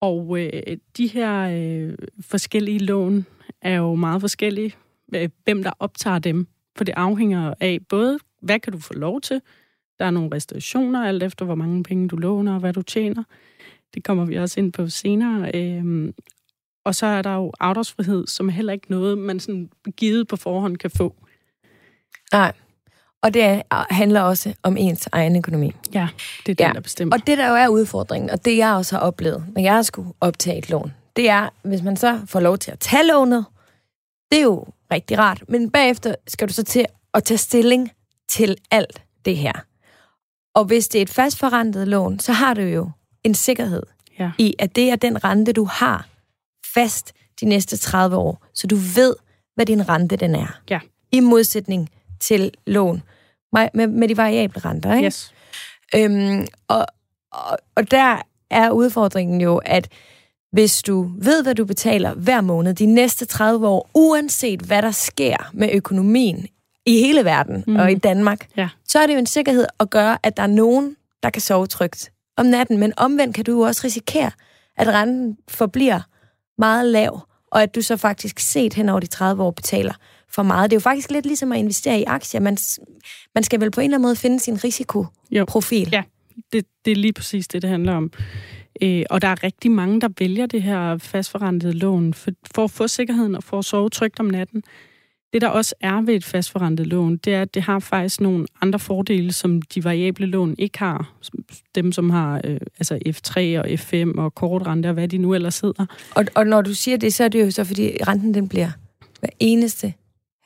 [0.00, 3.26] Og øh, de her øh, forskellige lån
[3.62, 4.74] er jo meget forskellige,
[5.14, 6.46] øh, hvem der optager dem.
[6.76, 9.40] For det afhænger af både, hvad kan du få lov til,
[9.98, 13.22] der er nogle restriktioner, alt efter hvor mange penge du låner og hvad du tjener.
[13.94, 15.50] Det kommer vi også ind på senere.
[15.54, 16.12] Øh,
[16.84, 20.36] og så er der jo afdragsfrihed, som er heller ikke noget, man sådan givet på
[20.36, 21.14] forhånd kan få.
[22.32, 22.52] Nej.
[23.22, 25.72] Og det handler også om ens egen økonomi.
[25.94, 26.08] Ja,
[26.46, 26.72] det er det, ja.
[26.74, 27.16] der bestemmer.
[27.16, 30.12] Og det, der jo er udfordringen, og det jeg også har oplevet, når jeg skulle
[30.20, 33.44] optage et lån, det er, hvis man så får lov til at tage lånet,
[34.32, 37.92] det er jo rigtig rart, men bagefter skal du så til at tage stilling
[38.28, 39.52] til alt det her.
[40.54, 42.90] Og hvis det er et fastforrentet lån, så har du jo
[43.24, 43.82] en sikkerhed
[44.18, 44.30] ja.
[44.38, 46.08] i, at det er den rente, du har
[46.74, 49.16] fast de næste 30 år, så du ved,
[49.54, 50.60] hvad din rente den er.
[50.70, 50.80] Ja.
[51.12, 53.02] I modsætning til lån
[53.52, 54.94] med, med de variable renter.
[54.94, 55.06] Ikke?
[55.06, 55.34] Yes.
[55.94, 56.86] Øhm, og,
[57.32, 59.88] og, og der er udfordringen jo, at
[60.52, 64.90] hvis du ved, hvad du betaler hver måned de næste 30 år, uanset hvad der
[64.90, 66.46] sker med økonomien
[66.86, 67.76] i hele verden mm.
[67.76, 68.68] og i Danmark, ja.
[68.84, 71.66] så er det jo en sikkerhed at gøre, at der er nogen, der kan sove
[71.66, 72.78] trygt om natten.
[72.78, 74.30] Men omvendt kan du jo også risikere,
[74.76, 76.00] at renten forbliver
[76.58, 79.94] meget lav, og at du så faktisk set hen over de 30 år betaler
[80.30, 80.70] for meget.
[80.70, 82.40] Det er jo faktisk lidt ligesom at investere i aktier.
[82.40, 82.56] Man,
[83.34, 85.84] man skal vel på en eller anden måde finde sin risikoprofil.
[85.84, 85.90] Jo.
[85.92, 86.02] Ja,
[86.52, 88.12] det, det er lige præcis det, det handler om.
[88.82, 92.70] Øh, og der er rigtig mange, der vælger det her fastforrentede lån for, for at
[92.70, 94.62] få sikkerheden og for at sove trygt om natten.
[95.32, 98.46] Det, der også er ved et fastforrentet lån, det er, at det har faktisk nogle
[98.60, 101.12] andre fordele, som de variable lån ikke har.
[101.74, 105.60] Dem, som har øh, altså F3 og F5 og kortrente og hvad de nu ellers
[105.60, 105.86] hedder.
[106.14, 108.70] Og, og når du siger det, så er det jo så, fordi renten den bliver
[109.20, 109.94] hver eneste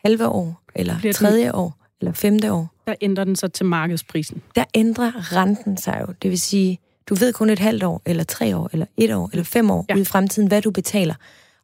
[0.05, 2.75] halve år, eller bliver tredje den, år, eller femte år.
[2.87, 4.43] Der ændrer den sig til markedsprisen.
[4.55, 6.15] Der ændrer renten sig jo.
[6.23, 9.31] Det vil sige, du ved kun et halvt år, eller tre år, eller et år,
[9.33, 9.95] eller fem år ja.
[9.95, 11.15] ude i fremtiden, hvad du betaler.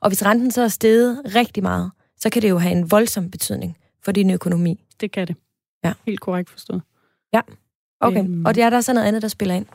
[0.01, 3.31] Og hvis renten så er steget rigtig meget, så kan det jo have en voldsom
[3.31, 4.85] betydning for din økonomi.
[5.01, 5.37] Det kan det.
[5.85, 5.93] Ja.
[6.07, 6.83] Helt korrekt forstået.
[7.33, 7.41] Ja,
[8.01, 8.21] okay.
[8.21, 8.45] Øhm.
[8.47, 9.67] Og det er der så noget andet, der spiller ind?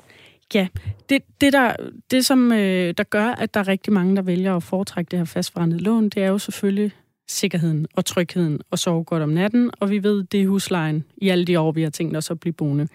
[0.54, 0.67] Ja,
[1.10, 1.76] det, det, der,
[2.12, 5.19] det som øh, der gør, at der er rigtig mange, der vælger at foretrække det
[5.19, 6.91] her fastforrentet lån, det er jo selvfølgelig
[7.28, 11.30] sikkerheden og trygheden og sove godt om natten, og vi ved, det er huslejen i
[11.30, 12.88] alle de år, vi har tænkt os at blive boende.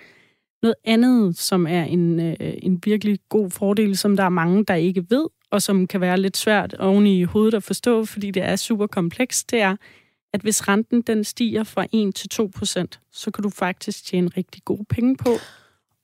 [0.63, 4.75] Noget andet, som er en, øh, en virkelig god fordel, som der er mange, der
[4.75, 8.43] ikke ved, og som kan være lidt svært oven i hovedet at forstå, fordi det
[8.43, 9.77] er super komplekst, det er,
[10.33, 14.31] at hvis renten den stiger fra 1 til 2 procent, så kan du faktisk tjene
[14.37, 15.31] rigtig gode penge på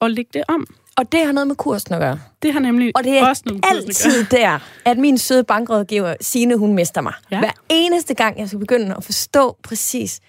[0.01, 0.67] at lægge det om.
[0.97, 2.21] Og det har noget med kursen at gøre.
[2.43, 6.15] Det har nemlig og det er også noget med altid der, at min søde bankrådgiver,
[6.21, 7.13] Signe, hun mister mig.
[7.31, 7.39] Ja.
[7.39, 10.21] Hver eneste gang, jeg skal begynde at forstå præcis,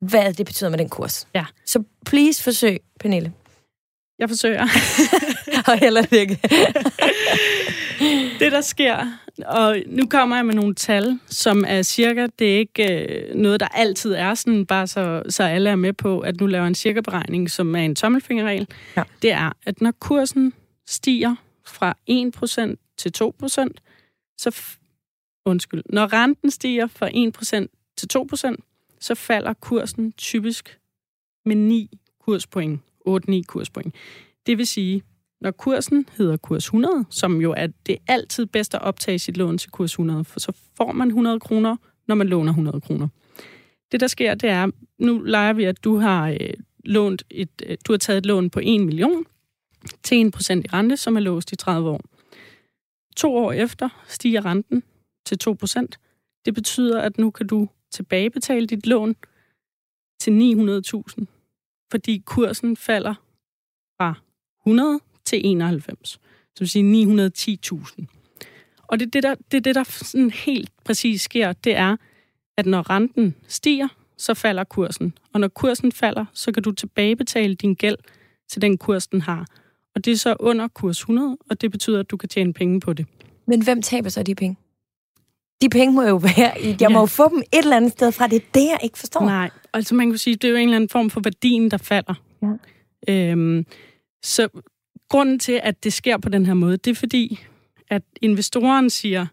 [0.00, 1.28] hvad det betyder med den kurs.
[1.34, 1.44] Ja.
[1.66, 3.32] Så please forsøg, Pernille.
[4.20, 4.62] Jeg forsøger.
[5.68, 6.38] og heller ikke.
[8.38, 9.06] det, der sker,
[9.46, 13.60] og nu kommer jeg med nogle tal, som er cirka, det er ikke øh, noget,
[13.60, 16.74] der altid er sådan, bare så, så alle er med på, at nu laver en
[16.74, 18.68] cirka-beregning, som er en tommelfingerregel.
[18.96, 19.02] Ja.
[19.22, 20.52] Det er, at når kursen
[20.86, 21.34] stiger
[21.66, 23.68] fra 1% til 2%,
[24.38, 24.56] så,
[25.44, 30.78] undskyld, når renten stiger fra 1% til 2%, så falder kursen typisk
[31.44, 33.94] med 9 kurspoint, 8-9 kurspoint.
[34.46, 35.02] Det vil sige,
[35.40, 39.58] når kursen hedder kurs 100, som jo er det altid bedst at optage sit lån
[39.58, 41.76] til kurs 100, for så får man 100 kroner,
[42.08, 43.08] når man låner 100 kroner.
[43.92, 47.76] Det, der sker, det er, nu leger vi, at du har øh, lånt et, øh,
[47.86, 49.24] du har taget et lån på 1 million
[50.02, 52.00] til 1% i rente, som er låst i 30 år.
[53.16, 54.82] To år efter stiger renten
[55.26, 55.86] til 2%.
[56.44, 59.16] Det betyder, at nu kan du tilbagebetale dit lån
[60.20, 61.24] til 900.000,
[61.90, 63.14] fordi kursen falder
[63.96, 64.14] fra
[64.66, 66.08] 100 til 91.
[66.54, 68.04] Så vil sige 910.000.
[68.88, 71.96] Og det, det, der, det, det, der sådan helt præcis sker, det er,
[72.56, 75.14] at når renten stiger, så falder kursen.
[75.32, 77.96] Og når kursen falder, så kan du tilbagebetale din gæld
[78.48, 79.46] til den kurs, den har.
[79.94, 82.80] Og det er så under kurs 100, og det betyder, at du kan tjene penge
[82.80, 83.06] på det.
[83.46, 84.56] Men hvem taber så de penge?
[85.62, 86.68] De penge må jo være i...
[86.68, 86.88] Jeg ja.
[86.88, 88.26] må jo få dem et eller andet sted fra.
[88.26, 89.20] Det er det, jeg ikke forstår.
[89.20, 91.76] Nej, altså man kan sige, det er jo en eller anden form for værdien, der
[91.76, 92.14] falder.
[92.42, 92.52] Ja.
[93.08, 93.66] Øhm,
[94.22, 94.48] så
[95.08, 97.40] grunden til, at det sker på den her måde, det er fordi,
[97.88, 99.26] at investoren siger,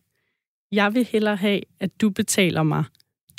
[0.71, 2.83] jeg vil hellere have, at du betaler mig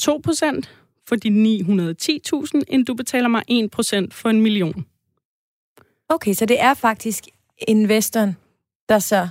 [0.02, 0.60] 2%
[1.08, 4.86] for de 910.000, end du betaler mig 1% for en million.
[6.08, 7.24] Okay, så det er faktisk
[7.68, 8.36] investoren,
[8.88, 9.28] der så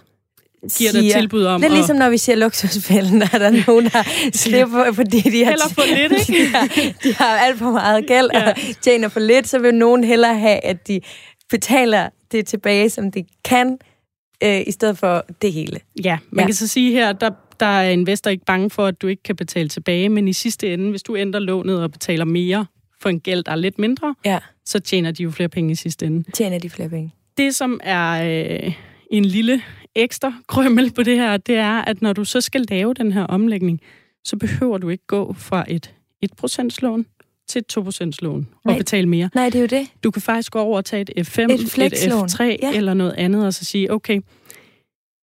[0.77, 1.61] giver dig tilbud om...
[1.61, 4.03] Det er ligesom, når vi siger luksusfælden, der er der nogen, der
[4.43, 6.43] slipper, fordi de har, for lidt, ikke?
[6.43, 6.67] de, har,
[7.03, 8.49] de har alt for meget gæld ja.
[8.49, 11.01] og tjener for lidt, så vil nogen hellere have, at de
[11.49, 13.77] betaler det tilbage, som de kan,
[14.43, 15.79] øh, i stedet for det hele.
[16.03, 16.47] Ja, man ja.
[16.47, 19.35] kan så sige her, der, der er investor ikke bange for, at du ikke kan
[19.35, 22.65] betale tilbage, men i sidste ende, hvis du ændrer lånet og betaler mere
[23.01, 24.39] for en gæld, der er lidt mindre, ja.
[24.65, 26.31] så tjener de jo flere penge i sidste ende.
[26.31, 27.13] Tjener de flere penge.
[27.37, 28.23] Det, som er
[28.65, 28.73] øh,
[29.11, 29.61] en lille
[29.97, 33.23] ekstra krømmel på det her, det er, at når du så skal lave den her
[33.23, 33.81] omlægning,
[34.23, 35.93] så behøver du ikke gå fra et
[36.43, 37.05] 1% lån
[37.47, 38.77] til et 2% lån og Nej.
[38.77, 39.29] betale mere.
[39.35, 39.87] Nej, det er jo det.
[40.03, 42.75] Du kan faktisk gå over og tage et F5, et, et F3 ja.
[42.75, 44.21] eller noget andet, og så sige, okay,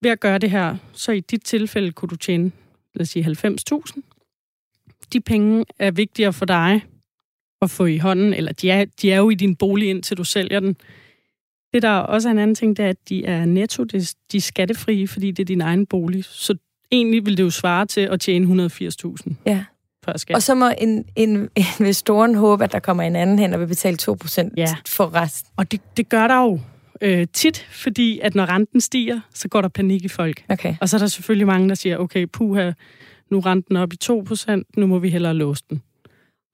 [0.02, 2.52] ved at gøre det her, så i dit tilfælde kunne du tjene,
[2.94, 4.00] lad os sige, 90.000.
[5.12, 6.84] De penge er vigtigere for dig
[7.62, 10.24] at få i hånden, eller de er, de er jo i din bolig, indtil du
[10.24, 10.76] sælger den.
[11.74, 14.40] Det, der også er en anden ting, det er, at de er netto, de er
[14.40, 16.24] skattefrie, fordi det er din egen bolig.
[16.24, 16.54] Så
[16.92, 19.34] egentlig vil det jo svare til at tjene 180.000.
[19.46, 19.64] Ja.
[20.34, 23.66] Og så må en, en investoren håbe, at der kommer en anden hen og vil
[23.66, 24.74] betale 2% ja.
[24.88, 25.50] for resten.
[25.56, 26.60] Og det, det gør der jo
[27.00, 30.44] øh, tit, fordi at når renten stiger, så går der panik i folk.
[30.48, 30.74] Okay.
[30.80, 32.72] Og så er der selvfølgelig mange, der siger, okay, puha,
[33.30, 35.82] nu er renten op i 2%, nu må vi hellere låse den.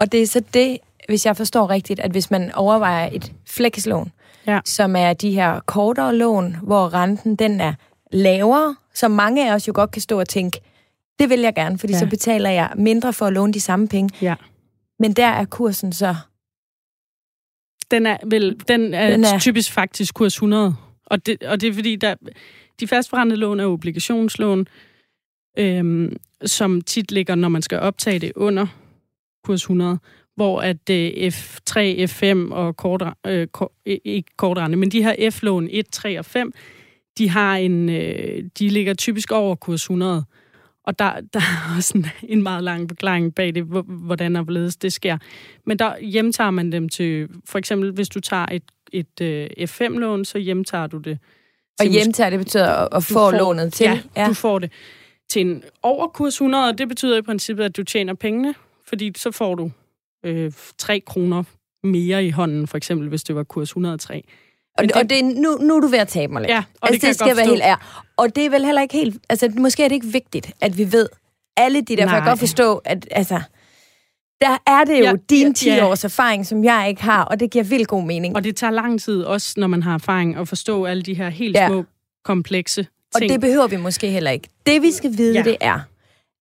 [0.00, 0.78] Og det er så det,
[1.08, 4.12] hvis jeg forstår rigtigt, at hvis man overvejer et flekslån,
[4.46, 4.60] ja.
[4.64, 7.74] som er de her kortere lån, hvor renten den er
[8.12, 10.60] lavere, som mange af os jo godt kan stå og tænke,
[11.18, 11.98] det vil jeg gerne, fordi ja.
[11.98, 14.10] så betaler jeg mindre for at låne de samme penge.
[14.22, 14.34] Ja.
[14.98, 16.14] Men der er kursen så...
[17.90, 20.74] Den er, vel, den er, den er typisk faktisk kurs 100.
[21.06, 22.14] Og det, og det er fordi, der,
[22.80, 24.66] de fastforrentede lån er obligationslån,
[25.58, 28.66] øhm, som tit ligger, når man skal optage det under
[29.44, 29.98] kurs 100
[30.36, 35.68] hvor at øh, F3, F5 og kort, øh, kort, ikke kortrente, men de her F-lån
[35.70, 36.52] 1, 3 og 5,
[37.18, 40.24] de har en, øh, de ligger typisk over kurs 100.
[40.84, 44.76] Og der, der er også en, en meget lang forklaring bag det, hvordan og hvorledes
[44.76, 45.18] det sker.
[45.66, 48.62] Men der hjemtager man dem til, for eksempel hvis du tager et,
[48.92, 51.18] et øh, F5-lån, så hjemtager du det.
[51.80, 53.84] Og hjemtager, det betyder at, at få får, lånet til?
[53.84, 54.70] Ja, ja, du får det
[55.30, 58.54] til en over kurs 100, og det betyder i princippet, at du tjener pengene,
[58.88, 59.70] fordi så får du
[60.24, 61.42] øh, 3 kroner
[61.84, 64.22] mere i hånden, for eksempel hvis det var kurs 103.
[64.78, 66.50] Og, det, og det, nu, nu er du ved at tabe mig lidt.
[66.50, 68.02] Ja, og altså, det, det skal jeg være helt ær.
[68.16, 69.22] Og det er vel heller ikke helt...
[69.28, 71.08] Altså, måske er det ikke vigtigt, at vi ved
[71.56, 73.40] alle de der, for jeg kan godt forstå, at altså,
[74.40, 75.86] der er det jo ja, din 10 ja.
[75.86, 78.36] års erfaring, som jeg ikke har, og det giver vildt god mening.
[78.36, 81.28] Og det tager lang tid, også når man har erfaring, at forstå alle de her
[81.28, 81.68] helt ja.
[81.68, 81.84] små,
[82.24, 82.90] komplekse ting.
[83.14, 84.48] Og det behøver vi måske heller ikke.
[84.66, 85.42] Det vi skal vide, ja.
[85.42, 85.80] det er,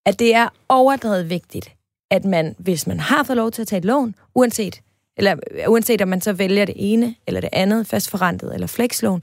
[0.06, 1.76] at det er overdrevet vigtigt,
[2.10, 4.82] at man, hvis man har fået lov til at tage et lån, uanset,
[5.18, 5.36] eller
[5.68, 9.22] uanset om man så vælger det ene eller det andet, fastforrentet eller flekslån,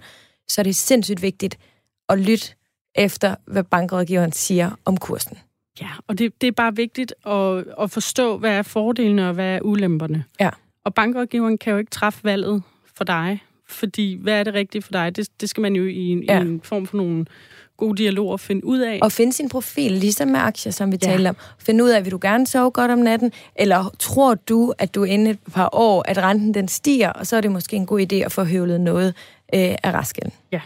[0.49, 1.59] så er det sindssygt vigtigt
[2.09, 2.46] at lytte
[2.94, 5.38] efter, hvad bankrådgiveren siger om kursen.
[5.81, 9.55] Ja, og det, det er bare vigtigt at, at forstå, hvad er fordelene og hvad
[9.55, 10.25] er ulemperne.
[10.40, 10.51] Ja.
[10.85, 12.62] Og bankrådgiveren kan jo ikke træffe valget
[12.94, 15.16] for dig, fordi hvad er det rigtige for dig?
[15.16, 16.38] Det, det skal man jo i en, ja.
[16.38, 17.27] i en form for nogle
[17.76, 18.98] god dialog at finde ud af.
[19.02, 21.06] Og finde sin profil, ligesom med aktier, som vi ja.
[21.06, 21.36] talte om.
[21.58, 25.04] Finde ud af, vil du gerne sove godt om natten, eller tror du, at du
[25.04, 28.00] inden et par år, at renten den stiger, og så er det måske en god
[28.00, 29.14] idé at få høvlet noget
[29.54, 30.32] øh, af rasken.
[30.52, 30.60] Ja.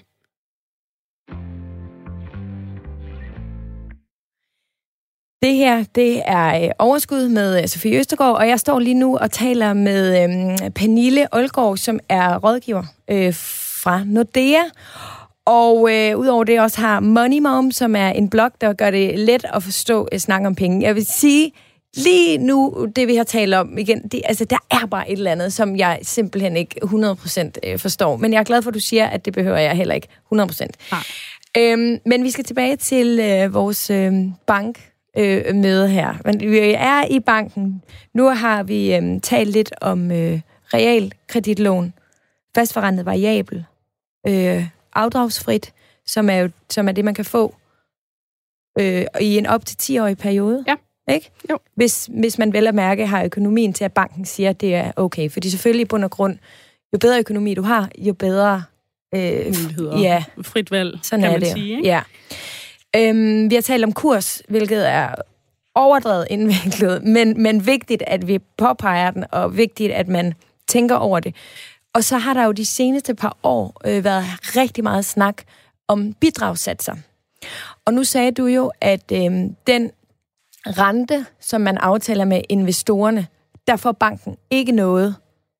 [5.42, 9.18] Det her, det er øh, Overskud med øh, Sofie Østergaard, og jeg står lige nu
[9.18, 13.34] og taler med øh, Pernille Olgaard, som er rådgiver øh,
[13.82, 14.62] fra Nordea.
[15.46, 19.18] Og øh, udover det også har Money Mom, som er en blog, der gør det
[19.18, 20.86] let at forstå at snakke om penge.
[20.86, 21.52] Jeg vil sige,
[21.96, 25.32] lige nu, det vi har talt om igen, det, altså, der er bare et eller
[25.32, 28.16] andet, som jeg simpelthen ikke 100% øh, forstår.
[28.16, 30.66] Men jeg er glad for, at du siger, at det behøver jeg heller ikke 100%.
[30.92, 30.96] Ja.
[31.58, 34.12] Øhm, men vi skal tilbage til øh, vores øh,
[34.46, 36.14] bank øh, møde her.
[36.24, 37.82] Men vi er i banken.
[38.14, 40.40] Nu har vi øh, talt lidt om øh,
[40.74, 41.92] realkreditlån,
[42.54, 43.64] fastforrentet variabel,
[44.26, 45.72] øh, afdragsfrit,
[46.06, 47.54] som er, jo, som er det, man kan få
[48.80, 50.64] øh, i en op til 10-årig periode.
[50.68, 50.74] Ja.
[51.14, 51.30] Ikke?
[51.50, 51.58] Jo.
[51.74, 54.92] Hvis, hvis man vel at mærke har økonomien til, at banken siger, at det er
[54.96, 55.30] okay.
[55.30, 56.38] Fordi selvfølgelig i bund og grund,
[56.92, 58.62] jo bedre økonomi du har, jo bedre...
[59.14, 60.00] Øh, Muligheder.
[60.00, 60.24] Ja.
[60.42, 61.48] Frit valg, Sådan kan er man det.
[61.52, 61.76] sige.
[61.76, 61.88] Ikke?
[61.88, 62.02] Ja.
[62.96, 65.14] Øhm, vi har talt om kurs, hvilket er
[65.74, 70.34] overdrevet indviklet, men, men vigtigt, at vi påpeger den, og vigtigt, at man
[70.68, 71.34] tænker over det.
[71.94, 74.24] Og så har der jo de seneste par år øh, været
[74.56, 75.42] rigtig meget snak
[75.88, 76.94] om bidragssatser.
[77.84, 79.32] Og nu sagde du jo, at øh,
[79.66, 79.90] den
[80.66, 83.26] rente, som man aftaler med investorerne,
[83.66, 85.14] der får banken ikke noget.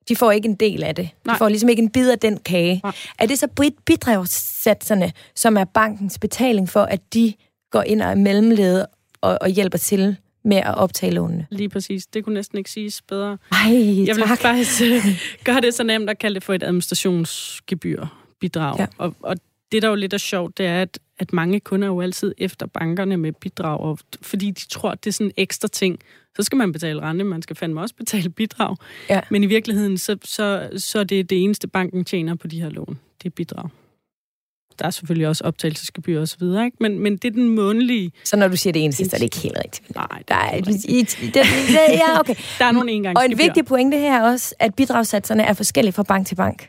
[0.09, 1.11] De får ikke en del af det.
[1.25, 1.35] Nej.
[1.35, 2.81] De får ligesom ikke en bid af den kage.
[2.85, 2.93] Nej.
[3.19, 7.35] Er det så bidragssatserne, som er bankens betaling for, at de
[7.71, 8.85] går ind og er mellemled
[9.21, 11.47] og, og hjælper til med at optage lånene?
[11.51, 12.07] Lige præcis.
[12.07, 13.39] Det kunne næsten ikke siges bedre.
[13.53, 13.59] Ej,
[14.07, 14.39] Jeg vil tak.
[14.39, 15.05] faktisk øh,
[15.45, 18.07] gøre det så nemt at kalde det for et administrationsgebyr
[18.41, 18.79] bidrag.
[18.79, 18.87] Ja.
[18.99, 19.37] Og, og
[19.73, 22.35] det, der jo lidt er sjovt, det er, at, at mange kunder er jo altid
[22.39, 25.99] efter bankerne med bidrag, og, fordi de tror, det er sådan en ekstra ting.
[26.37, 28.77] Så skal man betale rente, man skal fandme også betale bidrag.
[29.09, 29.21] Ja.
[29.31, 32.69] Men i virkeligheden, så, så, så er det det eneste, banken tjener på de her
[32.69, 32.99] lån.
[33.23, 33.69] Det er bidrag.
[34.81, 36.77] Der er selvfølgelig også optagelsesgebyr og så videre, ikke?
[36.81, 38.13] Men, men det er den månedlige...
[38.25, 39.95] Så når du siger det eneste, så er det ikke helt rigtigt.
[39.95, 41.37] Nej, det Der er er, ikke i, det, det,
[41.89, 42.35] ja, okay.
[42.59, 43.33] Der er nogle Og engangsgebyr.
[43.33, 46.69] en vigtig pointe her er også, at bidragssatserne er forskellige fra bank til bank.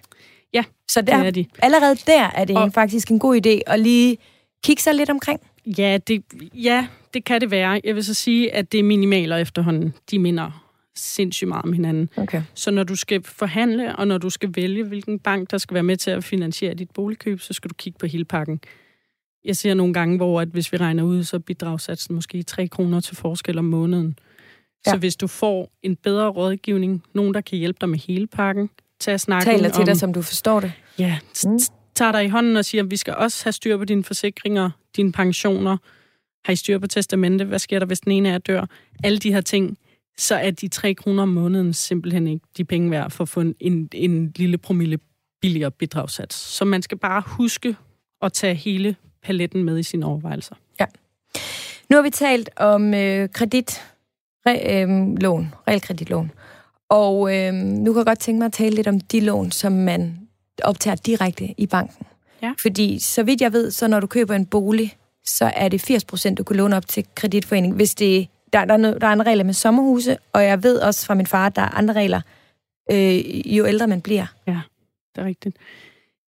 [0.54, 1.46] Ja, Så der, det er de.
[1.62, 4.18] allerede der er det Og- og, faktisk en god idé at lige
[4.64, 5.40] kigge sig lidt omkring.
[5.78, 7.82] Ja det, ja, det kan det være.
[7.84, 9.94] Jeg vil så sige, at det er minimaler efterhånden.
[10.12, 10.66] De minder
[11.02, 12.10] sindssygt meget om hinanden.
[12.18, 12.42] Okay.
[12.54, 15.84] Så når du skal forhandle, og når du skal vælge, hvilken bank, der skal være
[15.84, 18.62] med til at finansiere dit boligkøb, så skal du kigge på hele pakken.
[19.46, 22.68] Jeg ser nogle gange, hvor at hvis vi regner ud, så er bidragssatsen måske 3
[22.68, 24.18] kroner til forskel om måneden.
[24.84, 24.98] Så Ja.
[24.98, 29.20] hvis du får en bedre rådgivning, nogen, der kan hjælpe dig med hele pakken, tag
[29.20, 29.86] snakken Taler til om...
[29.86, 30.72] dig, som du forstår det.
[31.00, 31.60] Ja, Mm.
[31.96, 34.70] tager dig i hånden og siger, at vi skal også have styr på dine forsikringer,
[34.96, 35.78] dine pensioner.
[36.46, 37.46] Har I styr på testamente?
[37.46, 38.66] Hvad sker der, hvis den ene af jer dør?
[39.04, 39.78] Alle de her ting.
[40.18, 43.40] Så er de 3 kroner om måneden simpelthen ikke de penge værd for at få
[43.60, 45.00] en, en, lille promille
[45.42, 46.36] billigere bidragssats.
[46.36, 47.76] Så man skal bare huske
[48.22, 50.56] at tage hele paletten med i sine overvejelser.
[51.92, 53.82] Nu har vi talt om øh, kredit,
[54.48, 56.32] re, øh, lån, realkreditlån.
[56.90, 59.72] Og øh, nu kan jeg godt tænke mig at tale lidt om de lån, som
[59.72, 60.28] man
[60.64, 62.06] optager direkte i banken.
[62.42, 62.54] Ja.
[62.60, 66.06] Fordi så vidt jeg ved, så når du køber en bolig, så er det 80
[66.06, 67.76] procent, du kan låne op til kreditforening.
[67.76, 71.06] Hvis det, der, der, er der er andre regler med sommerhuse, og jeg ved også
[71.06, 72.22] fra min far, at der er andre regler,
[72.92, 74.26] øh, jo ældre man bliver.
[75.16, 75.58] Det er rigtigt.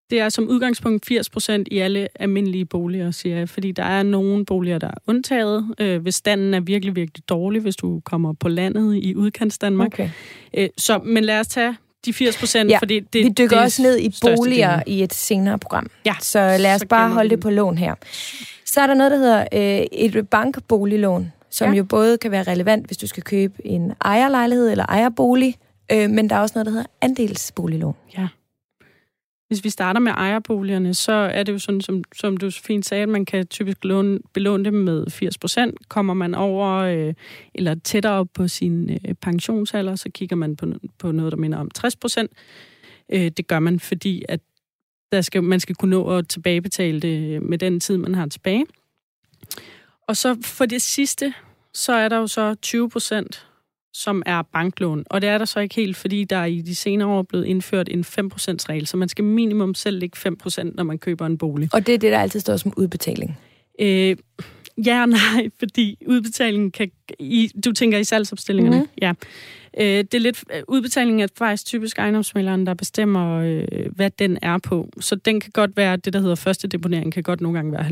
[0.10, 4.04] Det er som udgangspunkt 80 procent i alle almindelige boliger, siger jeg, fordi der er
[4.04, 8.34] nogle boliger, der er undtaget, øh, hvis standen er virkelig, virkelig dårlig, hvis du kommer
[8.34, 9.88] på landet i udkants Danmark.
[9.88, 10.10] Okay.
[10.54, 13.66] Øh, så, men lad os tage de 80 procent, Ja, fordi det Vi dykker det
[13.66, 15.90] også ned i boliger i et senere program.
[16.06, 17.96] Ja, Så lad os så bare holde det på lån her.
[18.66, 21.78] Så er der noget, der hedder øh, et bankboliglån, som Ja.
[21.78, 25.56] jo både kan være relevant, hvis du skal købe en ejerlejlighed eller ejerbolig,
[25.92, 27.96] øh, men der er også noget, der hedder andelsboliglån.
[28.18, 28.28] Ja.
[29.48, 33.04] Hvis vi starter med ejerboligerne, så er det jo sådan, som, som du fint sagde,
[33.04, 35.90] at man kan typisk låne, belåne dem med 80 procent.
[35.90, 37.14] Kommer man over øh,
[37.56, 40.66] eller tættere op på sin øh, pensionsalder, så kigger man på,
[41.00, 42.32] på noget, der minder om 60 procent.
[43.14, 44.40] Øh, det gør man, fordi at
[45.12, 48.66] der skal, man skal kunne nå at tilbagebetale det med den tid, man har tilbage.
[50.08, 51.34] Og så for det sidste,
[51.74, 53.48] så er der jo så 20 procent,
[53.94, 55.04] som er banklån.
[55.10, 57.46] Og det er der så ikke helt, fordi der er i de senere år blevet
[57.46, 61.70] indført en 5%-regel, så man skal minimum selv lægge 5%, når man køber en bolig.
[61.74, 63.40] Og det er det, der altid står som udbetaling.
[63.82, 64.18] Øh,
[64.86, 66.92] ja og nej, fordi udbetalingen kan...
[67.20, 68.78] I, du tænker i salgsopstillingerne?
[68.80, 68.88] Mhm.
[69.02, 69.14] Ja.
[69.78, 74.58] Øh, det er lidt, udbetalingen er faktisk typisk ejendomsmæleren, der bestemmer, øh, hvad den er
[74.58, 74.90] på.
[75.00, 77.84] Så den kan godt være, det der hedder første deponering, kan godt nogle gange være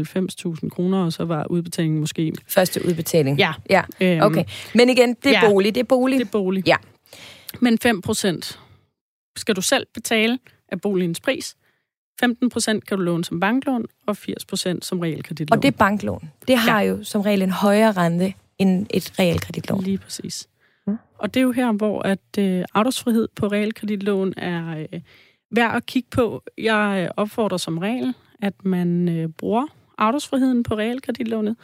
[0.59, 2.33] 90.000 kroner, og så var udbetalingen måske...
[2.47, 3.37] Første udbetaling.
[3.37, 3.53] Ja.
[3.69, 3.81] ja.
[4.01, 4.43] Øhm, Okay.
[4.75, 5.49] Men igen, det er Ja.
[5.49, 5.75] bolig.
[5.75, 6.19] Det er bolig.
[6.19, 6.67] Det er bolig.
[6.67, 6.75] Ja.
[7.59, 8.59] Men 5%
[9.37, 10.39] skal du selv betale
[10.69, 11.55] af boligens pris.
[12.23, 15.57] 15% kan du låne som banklån, og 80% som realkreditlån.
[15.57, 16.31] Og det er banklån.
[16.47, 16.87] Det har ja.
[16.87, 19.83] jo som regel en højere rente end et realkreditlån.
[19.83, 20.47] Lige præcis.
[20.87, 20.91] Ja.
[21.17, 25.01] Og det er jo her, hvor at øh, afdragsfrihed på realkreditlån er øh,
[25.51, 26.43] værd at kigge på.
[26.57, 31.55] Jeg øh, opfordrer som regel, at man øh, bruger afdragsfriheden på realkreditlånet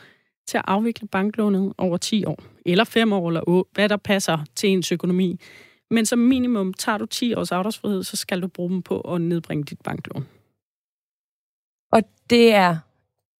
[0.47, 4.37] til at afvikle banklånet over 10 år, eller 5 år, eller 8, hvad der passer
[4.55, 5.39] til ens økonomi.
[5.91, 9.21] Men som minimum tager du 10 års afdragsfrihed, så skal du bruge dem på at
[9.21, 10.25] nedbringe dit banklån.
[11.91, 12.77] Og det er,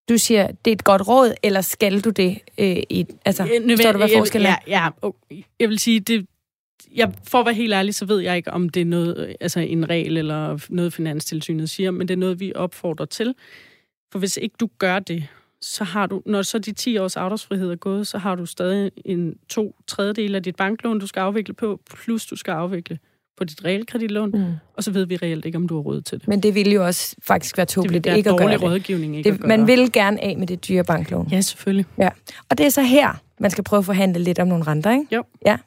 [0.10, 2.40] du siger, det er et godt råd, eller skal du det?
[2.58, 4.56] Øh, i, altså, Øh, forstår du, hvad forskellen er?
[4.68, 5.10] Ja, ja
[5.60, 6.28] jeg vil sige, det,
[6.96, 9.60] jeg, for at være helt ærlig, så ved jeg ikke, om det er noget, altså
[9.60, 13.36] en regel eller noget, Finanstilsynet siger, men det er noget, vi opfordrer til.
[14.12, 15.28] For hvis ikke du gør det,
[15.62, 18.92] så har du, når så de 10 års afdragsfrihed er gået, så har du stadig
[19.06, 23.00] en to tredjedel af dit banklån, du skal afvikle på, plus du skal afvikle
[23.38, 24.44] på dit realkreditlån, Mm.
[24.78, 26.28] og så ved vi reelt ikke, om du har råd til det.
[26.28, 28.62] Men det ville jo også faktisk være Det tåbeligt være ikke at gøre det.
[28.62, 29.48] rådgivning ikke det at gøre.
[29.58, 31.28] man vil gerne af med det dyre banklån.
[31.32, 31.86] Ja, selvfølgelig.
[32.50, 35.16] Og det er så her, man skal prøve at forhandle lidt om nogle renter, ikke?
[35.16, 35.24] Jo.
[35.46, 35.58] Ja.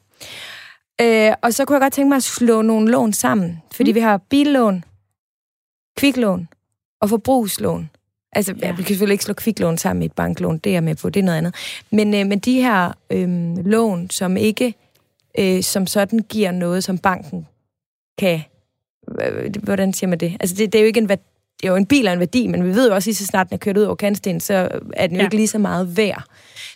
[1.01, 3.61] Øh, og så kunne jeg godt tænke mig at slå nogle lån sammen.
[3.75, 3.95] Fordi Mm.
[3.95, 4.83] vi har billån,
[5.97, 6.47] kviklån
[7.01, 7.89] og forbrugslån.
[8.33, 8.67] Altså, ja.
[8.67, 8.71] Ja.
[8.71, 11.09] vi kan selvfølgelig ikke slå kviklån sammen med et banklån, det er jeg med på,
[11.09, 11.55] det er noget andet.
[11.91, 14.73] Men, øh, men de her øh, lån, som ikke
[15.39, 17.47] øh, som sådan giver noget, som banken
[18.21, 18.41] kan...
[19.63, 20.37] Hvordan siger man det?
[20.39, 21.21] Altså, det, det er jo ikke en værdi,
[21.61, 23.25] det er jo en bil og en værdi, men vi ved jo også, at så
[23.25, 25.25] snart den er kørt ud over kantsten, så er den jo Ja.
[25.25, 26.23] ikke lige så meget værd.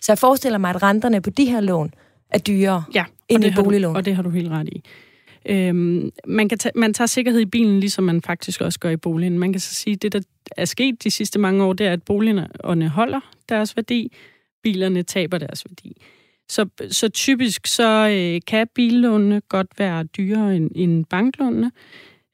[0.02, 1.94] Så jeg forestiller mig, at renterne på de her lån
[2.30, 3.96] er dyrere Ja, end i har du- boliglån.
[3.96, 4.84] Og det har du helt ret i.
[5.46, 8.98] Øhm, man, kan tage, man tager sikkerhed i bilen, ligesom man faktisk også gør i
[8.98, 9.40] boligen.
[9.40, 10.22] Man kan så sige, at det, der
[10.58, 13.20] er sket de sidste mange år, det er, at boligerne holder
[13.50, 14.12] deres værdi,
[14.64, 15.98] bilerne taber deres værdi.
[16.50, 21.72] Så, så typisk så øh, kan billånene godt være dyrere end, end banklånene.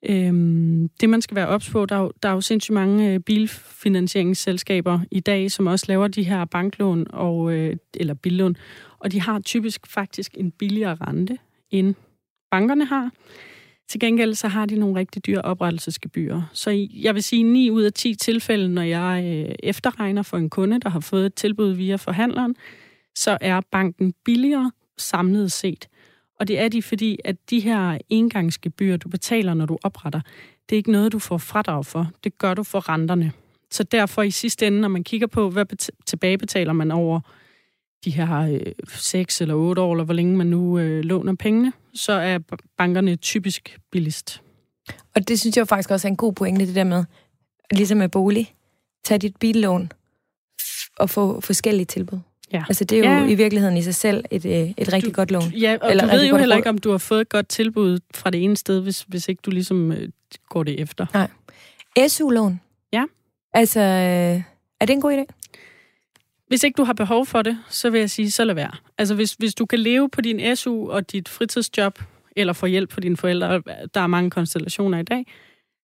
[0.10, 3.14] Øhm, det, man skal være ops på, der er, jo, der er jo sindssygt mange
[3.14, 8.58] øh, bilfinansieringsselskaber i dag, som også laver de her banklån og, øh, eller billån,
[9.00, 11.38] og de har typisk faktisk en billigere rente,
[11.72, 11.96] end
[12.52, 13.12] bankerne har.
[13.90, 16.50] Til gengæld så har de nogle rigtig dyre oprettelsesgebyrer.
[16.54, 20.50] Så jeg vil sige, 9 ud af 10 tilfælde, når jeg øh, efterregner for en
[20.50, 22.56] kunde, der har fået et tilbud via forhandleren,
[23.16, 25.88] så er banken billigere samlet set.
[26.40, 30.22] Og det er de, fordi at de her engangsgebyr, du betaler, når du opretter,
[30.70, 32.12] det er ikke noget, du får fradrag for.
[32.24, 33.32] Det gør du for renterne.
[33.72, 37.20] Så derfor i sidste ende, når man kigger på, hvad bet- tilbagebetaler man over
[38.06, 41.74] de her øh, 6 eller 8 år, eller hvor længe man nu øh, låner pengene,
[41.94, 42.40] så er
[42.78, 44.42] bankerne typisk billigst.
[45.16, 47.04] Og det synes jeg faktisk også er en god pointe, det der med,
[47.72, 48.56] ligesom med bolig,
[49.04, 49.92] tag dit billån
[51.00, 52.20] og få forskellige tilbud.
[52.54, 52.64] Ja.
[52.70, 53.32] Altså det er jo Ja.
[53.32, 55.44] i virkeligheden i sig selv et, øh, et rigtig Du- godt lån.
[55.44, 58.00] Ja, og Eller du ved jo heller ikke, om du har fået et godt tilbud
[58.16, 60.10] fra det ene sted, hvis, hvis ikke du ligesom øh,
[60.50, 61.28] går det efter.
[62.08, 62.62] SU-lån?
[62.94, 63.04] Ja.
[63.54, 64.42] Altså, øh,
[64.80, 65.26] er det en god idé?
[66.48, 68.72] Hvis ikke du har behov for det, så vil jeg sige, så lad være.
[68.98, 72.00] Altså hvis, hvis du kan leve på din SU og dit fritidsjob,
[72.36, 73.62] eller få hjælp fra dine forældre,
[73.94, 75.26] der er mange konstellationer i dag,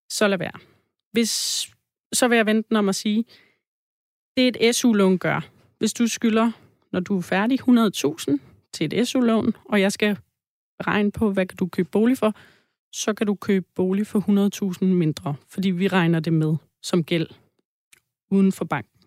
[0.10, 0.52] så lad være.
[1.12, 1.30] Hvis,
[2.14, 3.26] så vil jeg vente om at sige,
[4.38, 5.42] det er et SU-lån gør.
[5.78, 6.52] Hvis du skylder,
[6.92, 8.38] når du er færdig, 100.000
[8.74, 10.18] til et SU-lån, og jeg skal
[10.88, 12.34] regne på, hvad kan du købe bolig for,
[12.92, 14.20] så kan du købe bolig for
[14.80, 17.28] 100.000 mindre, fordi vi regner det med som gæld
[18.32, 19.00] uden for banken.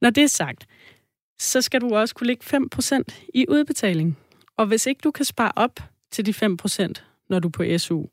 [0.00, 0.66] Når det er sagt,
[1.38, 4.18] så skal du også kunne lægge 5% i udbetaling.
[4.56, 5.80] Og hvis ikke du kan spare op
[6.10, 6.92] til de 5%,
[7.28, 8.04] når du er på SU,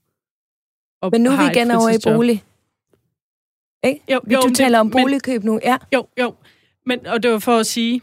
[1.02, 2.44] og Men nu er vi igen over i bolig.
[3.84, 4.02] Ikke?
[4.12, 5.60] Jo, Jo, du men taler om men- boligkøb nu.
[5.64, 6.36] Ja, Jo, jo.
[6.86, 8.02] Men, og det var for at sige,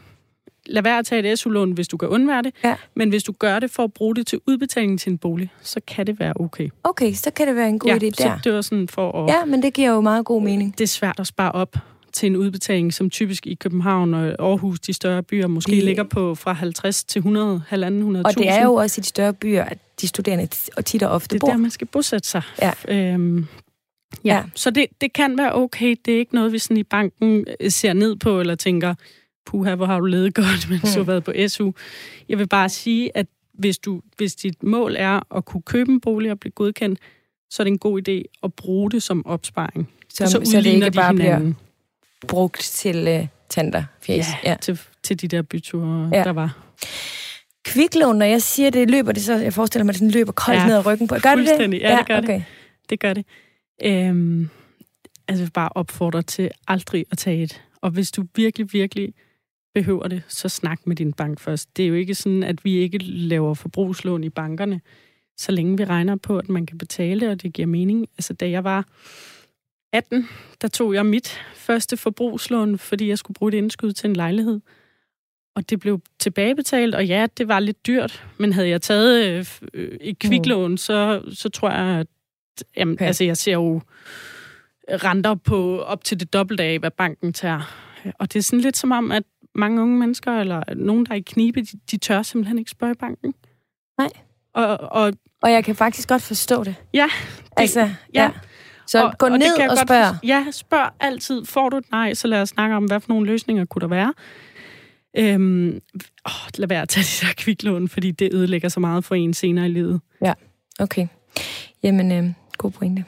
[0.65, 2.53] lad være at tage et SU-lån, hvis du kan undvære det.
[2.63, 2.75] Ja.
[2.95, 5.79] Men hvis du gør det for at bruge det til udbetaling til en bolig, så
[5.87, 6.69] kan det være okay.
[6.83, 8.37] okay, så kan det være en god ja, idé så der.
[8.37, 9.29] det var sådan for at...
[9.33, 10.77] Ja, men det giver jo meget god mening.
[10.77, 11.75] Det er svært at spare op
[12.13, 16.03] til en udbetaling, som typisk i København og Aarhus, de større byer, måske Det- ligger
[16.03, 18.21] på fra 50 til 100, halvanden 100.000.
[18.25, 21.09] Og det er jo også i de større byer, at de studerende og tit og
[21.11, 21.49] ofte det er bor.
[21.49, 22.41] der, man skal bosætte sig.
[22.61, 22.71] Ja.
[22.87, 23.47] Øhm,
[24.25, 24.29] ja.
[24.33, 24.35] Ja.
[24.35, 25.95] ja, så det, det kan være okay.
[26.05, 28.95] Det er ikke noget, vi sådan i banken øh, ser ned på, eller tænker,
[29.45, 31.71] puha, hvor har du levet godt, mens du har været på SU.
[32.29, 36.01] Jeg vil bare sige, at hvis, du, hvis dit mål er at kunne købe en
[36.01, 36.99] bolig og blive godkendt,
[37.49, 39.89] så er det en god idé at bruge det som opsparing.
[40.09, 41.57] så, så så det ikke de bare bliver hinanden.
[42.27, 44.25] brugt til uh, tanter, fjes.
[44.43, 44.55] Ja, ja.
[44.61, 46.17] Til, til de der byture, Ja.
[46.17, 46.23] ja.
[46.23, 46.57] der var.
[47.65, 50.31] Kviklån, når jeg siger det, løber det så, jeg forestiller mig, at det sådan løber
[50.31, 51.15] koldt Ja, ned ad ryggen på.
[51.15, 51.47] Gør det det?
[51.47, 51.79] fuldstændig.
[51.81, 52.23] Ja, det gør det.
[52.29, 52.41] okay.
[52.89, 53.25] Det gør det.
[53.85, 54.49] Øhm,
[55.27, 57.61] altså bare opfordre til aldrig at tage et.
[57.81, 59.13] Og hvis du virkelig, virkelig
[59.73, 61.77] behøver det, så snak med din bank først.
[61.77, 64.81] Det er jo ikke sådan, at vi ikke laver forbrugslån i bankerne,
[65.37, 68.07] så længe vi regner på, at man kan betale og det giver mening.
[68.17, 68.85] Altså da jeg var
[69.93, 70.27] 18,
[70.61, 74.59] der tog jeg mit første forbrugslån, fordi jeg skulle bruge et indskud til en lejlighed.
[75.55, 79.45] Og det blev tilbagebetalt, og ja, det var lidt dyrt, men havde jeg taget øh,
[79.73, 82.07] øh, et kviklån, så, så tror jeg, at
[82.77, 83.05] jamen, Okay.
[83.05, 83.81] altså, jeg ser jo
[84.89, 87.61] renter på op til det dobbelte af, hvad banken tager.
[88.19, 89.23] Og det er sådan lidt som om, at
[89.55, 92.95] mange unge mennesker, eller nogen, der er i knibe, de, de tør simpelthen ikke spørge
[92.95, 93.33] banken.
[93.97, 94.09] Nej.
[94.53, 96.75] Og, og Og jeg kan faktisk godt forstå det.
[96.93, 97.07] ja,
[97.57, 97.89] Altså, ja.
[98.13, 98.29] ja.
[98.87, 100.05] Så og, gå og det ned og godt spørg.
[100.13, 100.27] forstå.
[100.27, 101.45] Ja, spørg altid.
[101.45, 103.87] Får du et nej, så lad os snakke om, hvad for nogle løsninger kunne der
[103.87, 104.13] være.
[105.17, 105.79] Øhm,
[106.25, 109.33] åh, lad være at tage de der kviklån, fordi det ødelægger så meget for en
[109.33, 110.01] senere i livet.
[110.79, 111.07] Okay.
[111.83, 113.03] Jamen, øh, god pointe.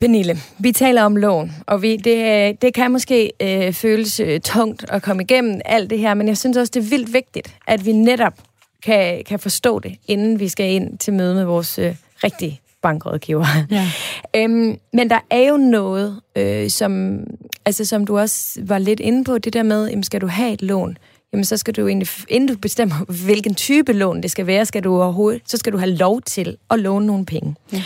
[0.00, 4.84] Pernille, vi taler om lån, og vi, det, det kan måske øh, føles øh, tungt
[4.88, 7.86] at komme igennem alt det her, men jeg synes også, det er vildt vigtigt, at
[7.86, 8.34] vi netop
[8.82, 11.94] kan, kan forstå det, inden vi skal ind til møde med vores øh,
[12.24, 13.46] rigtige bankrådgiver.
[13.70, 13.86] Ja.
[14.36, 17.20] Øhm, men der er jo noget, øh, som,
[17.64, 20.52] altså, som du også var lidt inde på, det der med, jamen, skal du have
[20.52, 20.98] et lån,
[21.32, 24.84] jamen så skal du egentlig, inden du bestemmer, hvilken type lån det skal være, skal
[24.84, 27.56] du overhovedet, så skal du have lov til at låne nogle penge.
[27.72, 27.82] Ja.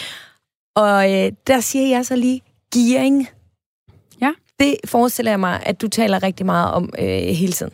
[0.77, 2.41] Og øh, der siger jeg så lige,
[2.75, 3.29] gearing.
[4.21, 4.33] Ja.
[4.61, 7.73] Det forestiller jeg mig, at du taler rigtig meget om øh, hele tiden.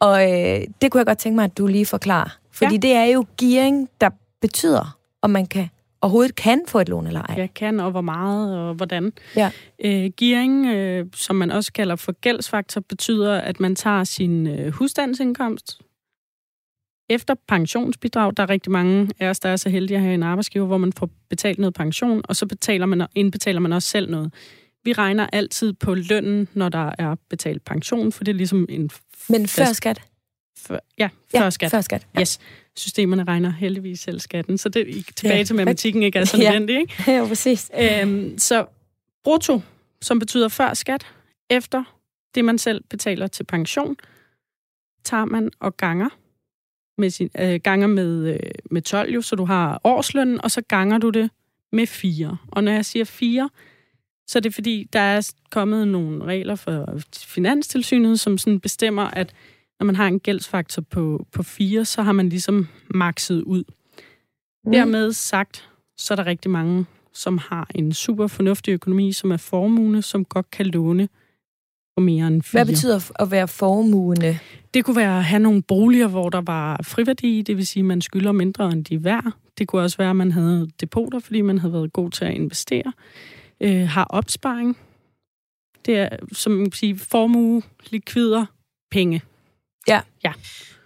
[0.00, 2.38] Og øh, det kunne jeg godt tænke mig, at du lige forklarer.
[2.52, 2.80] Fordi ja.
[2.80, 5.68] det er jo gearing, der betyder, om man kan
[6.04, 7.34] overhovedet kan få et lån eller ej.
[7.38, 9.12] Jeg kan, og hvor meget, og hvordan.
[9.36, 9.50] Ja.
[9.84, 14.72] Øh, gearing, øh, som man også kalder for gældsfaktor, betyder, at man tager sin øh,
[14.72, 15.80] husstandsindkomst
[17.10, 18.32] efter pensionsbidrag.
[18.36, 20.78] Der er rigtig mange af os, der er så heldige at have en arbejdsgiver, hvor
[20.78, 24.34] man får betalt noget pension, og så betaler man, indbetaler man også selv noget.
[24.84, 28.90] Vi regner altid på lønnen, når der er betalt pension, for det er ligesom en...
[29.28, 30.02] Men før skat?
[30.66, 31.70] Før, ja, før ja, skat.
[31.70, 32.20] Før skat ja.
[32.20, 32.40] Yes.
[32.76, 35.44] Systemerne regner heldigvis selv skatten, så det tilbage ja.
[35.44, 37.04] til matematikken ikke er så nødvendigt, ikke?
[37.12, 37.70] Ja, præcis.
[37.80, 38.66] Øhm, så
[39.24, 39.60] brutto,
[40.02, 41.06] som betyder før skat,
[41.50, 41.84] efter
[42.34, 43.96] det, man selv betaler til pension,
[45.04, 46.08] tager man og ganger
[46.98, 50.60] med, sin, øh, ganger med, øh, med 12, jo, så du har årslønnen, og så
[50.60, 51.30] ganger du det
[51.72, 52.36] med 4.
[52.52, 53.50] Og når jeg siger 4,
[54.26, 59.34] så er det fordi, der er kommet nogle regler for Finanstilsynet, som sådan bestemmer, at
[59.80, 63.64] når man har en gældsfaktor på, på 4, så har man ligesom makset ud.
[64.64, 64.72] Mm.
[64.72, 65.68] Dermed sagt,
[65.98, 70.24] så er der rigtig mange, som har en super fornuftig økonomi, som er formue, som
[70.24, 71.08] godt kan låne
[71.96, 72.64] på mere end 4.
[72.64, 74.38] Hvad betyder at være formuende?
[74.74, 77.86] Det kunne være at have nogle boliger, hvor der var friværdi, det vil sige, at
[77.86, 79.32] man skylder mindre end de er værd.
[79.58, 82.34] Det kunne også være, at man havde depoter, fordi man havde været god til at
[82.34, 82.92] investere.
[83.60, 84.78] Øh, har opsparing.
[85.86, 88.46] Det er, som man kan sige, formue, likvider,
[88.90, 89.22] penge.
[89.88, 90.00] Ja.
[90.24, 90.32] ja.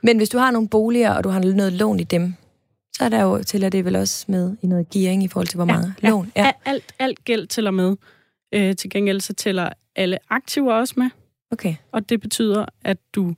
[0.03, 2.35] Men hvis du har nogle boliger, og du har noget lån i dem,
[2.93, 5.47] så er der jo til at det vel også med i noget gearing i forhold
[5.47, 6.09] til, hvor ja, meget ja.
[6.09, 6.33] lån.
[6.37, 6.53] Ja.
[6.65, 7.97] Alt, alt gæld tæller med.
[8.55, 11.11] Øh, til gengæld så tæller alle aktiver også med.
[11.51, 11.75] Okay.
[11.93, 13.35] Og det betyder, at du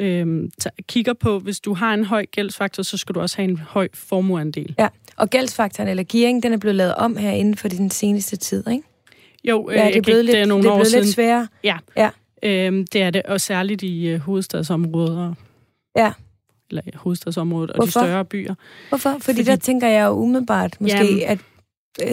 [0.00, 0.48] øh,
[0.88, 3.88] kigger på, hvis du har en høj gældsfaktor, så skal du også have en høj
[3.94, 4.74] formueandel.
[4.78, 8.36] Ja, og gældsfaktoren eller gearing, den er blevet lavet om her inden for den seneste
[8.36, 8.82] tid, ikke?
[9.44, 11.48] Jo, ja, det er blevet, lidt, det er nogle det er blevet lidt sværere.
[11.64, 12.10] Ja, ja.
[12.42, 15.34] Øhm, det er det, og særligt i øh, hovedstadsområder.
[15.96, 16.12] Ja.
[16.70, 18.00] Eller i hovedstadsområdet og Hvorfor?
[18.00, 18.54] de større byer.
[18.88, 19.10] Hvorfor?
[19.10, 21.38] Fordi, Fordi der tænker jeg jo umiddelbart måske, jamen, at...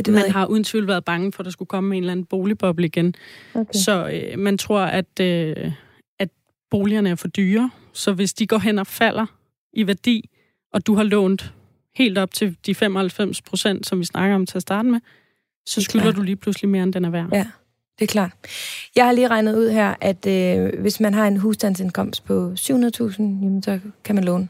[0.08, 2.26] Øh, man har uden tvivl været bange for, at der skulle komme en eller anden
[2.26, 3.16] boligboble igen.
[3.54, 3.74] Okay.
[3.74, 5.72] Så øh, man tror, at, øh,
[6.20, 6.30] at
[6.72, 7.72] boligerne er for dyre.
[7.94, 9.26] Så hvis de går hen og falder
[9.74, 10.30] i værdi,
[10.74, 11.54] og du har lånt
[11.96, 15.00] helt op til de 95 procent, som vi snakker om til at starte med,
[15.66, 17.30] så skylder du lige pludselig mere, end den er værd.
[17.34, 17.48] Ja,
[18.00, 18.32] det er klart.
[18.96, 22.72] Jeg har lige regnet ud her, at øh, hvis man har en husstandsindkomst på 700.000,
[23.20, 24.48] jamen, så kan man låne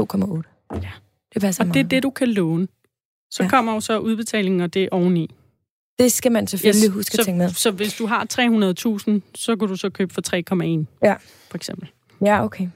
[0.00, 0.42] 2,8.
[0.72, 0.90] Ja.
[1.34, 1.74] Det passer og meget.
[1.74, 2.68] det er det, du kan låne.
[3.30, 3.48] Så ja.
[3.48, 5.34] kommer jo så udbetalingen, og det er oveni.
[5.98, 6.94] Det skal man selvfølgelig yes.
[6.94, 7.48] huske så, at tænke med.
[7.48, 10.22] Så hvis du har 300.000, så kan du så købe for
[10.82, 10.84] 3,1.
[11.02, 11.14] Ja.
[11.50, 11.90] For eksempel.
[12.24, 12.68] Ja, okay.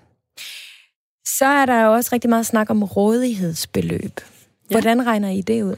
[1.38, 4.20] Så er der jo også rigtig meget snak om rådighedsbeløb.
[4.70, 5.04] Hvordan ja.
[5.04, 5.76] regner I det ud?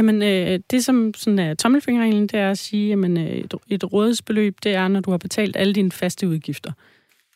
[0.00, 3.92] Jamen, øh, det som sådan er tommelfingerreglen, det er at sige, at øh, et, et
[3.92, 6.72] rådighedsbeløb, det er, når du har betalt alle dine faste udgifter.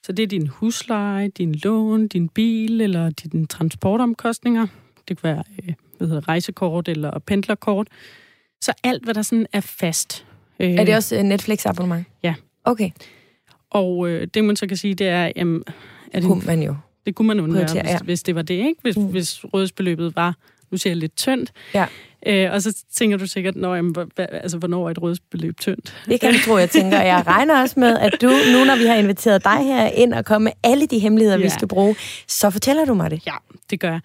[0.02, 4.66] Så det er din husleje, din lån, din bil eller dine transportomkostninger.
[5.08, 7.88] Det kan være øh, hvad hedder, rejsekort eller pendlerkort.
[8.60, 10.26] Så alt, hvad der sådan er fast.
[10.60, 12.04] Øh, er det også Netflix-abonnement?
[12.22, 12.34] Ja.
[12.64, 12.90] Okay.
[13.70, 15.32] Og øh, det, man så kan sige, det er...
[15.36, 15.62] Jamen,
[16.12, 16.76] er det, kunne man jo.
[17.06, 17.98] Det kunne man undvære, hvis, ja.
[17.98, 18.76] hvis det var det, ikke?
[18.82, 19.04] Hvis, mm.
[19.06, 20.36] hvis rådighedsbeløbet var,
[20.70, 21.52] nu siger jeg lidt tyndt.
[21.74, 21.86] Ja.
[22.27, 26.05] Øh, og så tænker du sikkert, Nå, jamen, altså, hvornår er et rådsbeløb tyndt?
[26.09, 27.03] Det kan du tro, jeg tænker.
[27.03, 30.25] Jeg regner også med, at du, nu når vi har inviteret dig her ind og
[30.25, 31.45] komme med alle de hemmeligheder, ja.
[31.45, 31.97] vi skal bruge,
[32.29, 33.27] så fortæller du mig det.
[33.27, 33.35] Ja,
[33.70, 34.01] det gør jeg.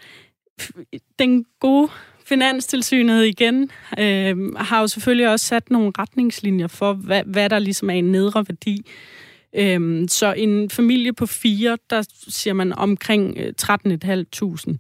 [1.20, 1.90] Den gode
[2.26, 7.90] Finanstilsynet igen øh, har jo selvfølgelig også sat nogle retningslinjer for, hvad, hvad der ligesom
[7.90, 8.86] er en nedre værdi.
[9.56, 14.78] Øhm, så en familie på fire, der siger man omkring 13.500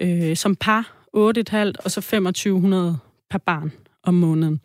[0.00, 2.98] øh, som par 8,5 og så 2500
[3.30, 4.60] per barn om måneden.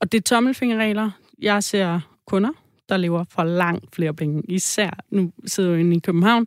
[0.00, 1.10] Og det er tommelfingerregler.
[1.38, 2.50] Jeg ser kunder,
[2.88, 4.42] der lever for langt flere penge.
[4.48, 6.46] Især, nu sidder jeg inde i København,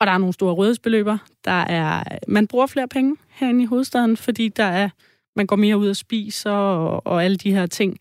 [0.00, 1.18] og der er nogle store rådighedsbeløber.
[1.44, 4.88] Der er, man bruger flere penge herinde i hovedstaden, fordi der er,
[5.36, 7.98] man går mere ud og spiser og, og alle de her ting.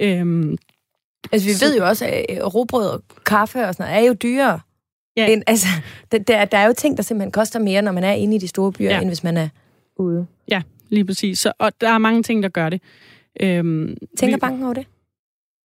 [0.00, 0.56] Øhm,
[1.32, 4.14] altså, vi så, ved jo også, at råbrød og kaffe og sådan noget er jo
[4.14, 4.60] dyrere.
[5.16, 5.26] Ja.
[5.26, 5.68] End, altså,
[6.12, 8.48] der, der er jo ting, der simpelthen koster mere, når man er inde i de
[8.48, 9.00] store byer, ja.
[9.00, 9.48] end hvis man er
[9.98, 10.26] ude.
[10.50, 11.38] Ja, lige præcis.
[11.38, 12.82] Så, og der er mange ting, der gør det.
[13.40, 14.86] Øhm, Tænker vi, banken over det?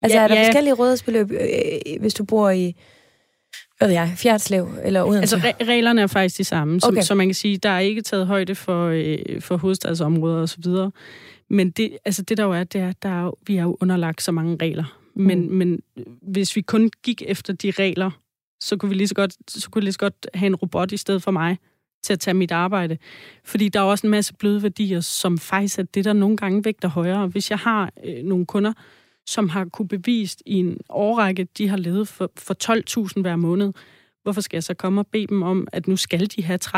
[0.01, 0.47] Altså, ja, er der ja.
[0.47, 2.75] forskellige rådighedsbeløb, øh, hvis du bor i
[3.77, 5.35] hvad ved jeg, Fjerdslev eller Odense?
[5.35, 7.01] Altså, re- reglerne er faktisk de samme, okay.
[7.01, 10.49] så, så man kan sige, der er ikke taget højde for, øh, for hovedstadsområder og
[10.49, 10.91] så videre.
[11.49, 14.21] Men det, altså det der jo er, det er, der er vi er jo underlagt
[14.21, 14.99] så mange regler.
[15.15, 15.55] Men, mm.
[15.55, 15.79] men
[16.21, 18.11] hvis vi kun gik efter de regler,
[18.59, 20.91] så kunne vi lige så godt, så kunne vi lige så godt have en robot
[20.91, 21.57] i stedet for mig
[22.03, 22.97] til at tage mit arbejde.
[23.43, 26.65] Fordi der er også en masse bløde værdier, som faktisk er det, der nogle gange
[26.65, 27.27] vægter højere.
[27.27, 28.73] Hvis jeg har øh, nogle kunder,
[29.25, 32.55] som har kunne bevist i en årrække, de har levet for, for
[33.15, 33.73] 12.000 hver måned,
[34.23, 36.71] hvorfor skal jeg så komme og bede dem om, at nu skal de have 13,5?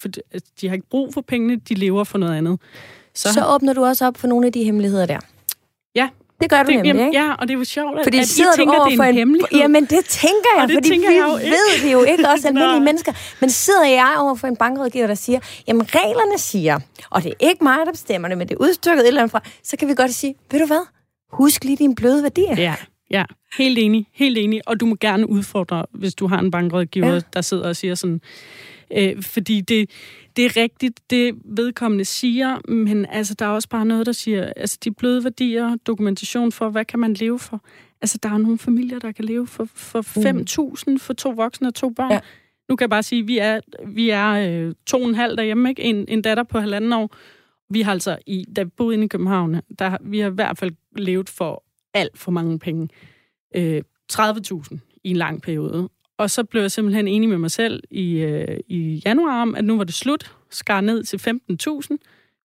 [0.00, 2.60] For altså, de har ikke brug for pengene, de lever for noget andet.
[3.14, 5.18] Så, så åbner du også op for nogle af de hemmeligheder der.
[6.44, 7.18] Det gør du det, nemlig, jamen, ikke?
[7.18, 9.58] Ja, og det er jo sjovt, fordi at I tænker, det er en, en hemmelighed.
[9.58, 12.48] Jamen, det tænker jeg, det fordi tænker vi jeg jo ved det jo ikke, også
[12.50, 13.12] almindelige mennesker.
[13.40, 16.78] Men sidder jeg over for en bankrådgiver, der siger, jamen reglerne siger,
[17.10, 19.32] og det er ikke mig, der bestemmer det, men det er udstykket et eller andet
[19.32, 20.86] fra, så kan vi godt sige, ved du hvad?
[21.32, 22.54] Husk lige dine bløde værdier.
[22.56, 22.74] Ja,
[23.10, 23.24] ja.
[23.58, 24.60] Helt enig, helt enig.
[24.66, 27.20] Og du må gerne udfordre, hvis du har en bankrådgiver, ja.
[27.34, 28.20] der sidder og siger sådan,
[28.96, 29.90] øh, fordi det,
[30.36, 34.52] det er rigtigt, det vedkommende siger, men altså, der er også bare noget, der siger,
[34.56, 37.64] altså de bløde værdier, dokumentation for, hvad kan man leve for.
[38.00, 40.00] Altså, der er nogle familier, der kan leve for, for
[40.76, 40.98] 5.000 mm.
[40.98, 42.12] for to voksne og to børn.
[42.12, 42.20] Ja.
[42.68, 45.36] Nu kan jeg bare sige, at vi er, vi er øh, to og en halv
[45.36, 45.82] derhjemme, ikke?
[45.82, 47.16] En, en datter på halvanden år.
[47.70, 50.58] Vi har altså, i, da vi boede inde i København, der, vi har i hvert
[50.58, 51.64] fald levet for
[51.94, 52.88] alt for mange penge.
[53.56, 53.82] Øh,
[54.12, 55.88] 30.000 i en lang periode.
[56.18, 59.64] Og så blev jeg simpelthen enig med mig selv i, øh, i januar om, at
[59.64, 60.32] nu var det slut.
[60.50, 61.96] Skar ned til 15.000.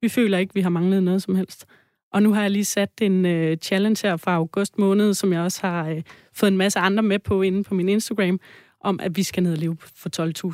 [0.01, 1.65] Vi føler ikke, vi har manglet noget som helst.
[2.13, 5.41] Og nu har jeg lige sat en øh, challenge her fra august måned, som jeg
[5.41, 6.01] også har øh,
[6.33, 8.39] fået en masse andre med på inde på min Instagram,
[8.81, 10.09] om at vi skal ned og leve for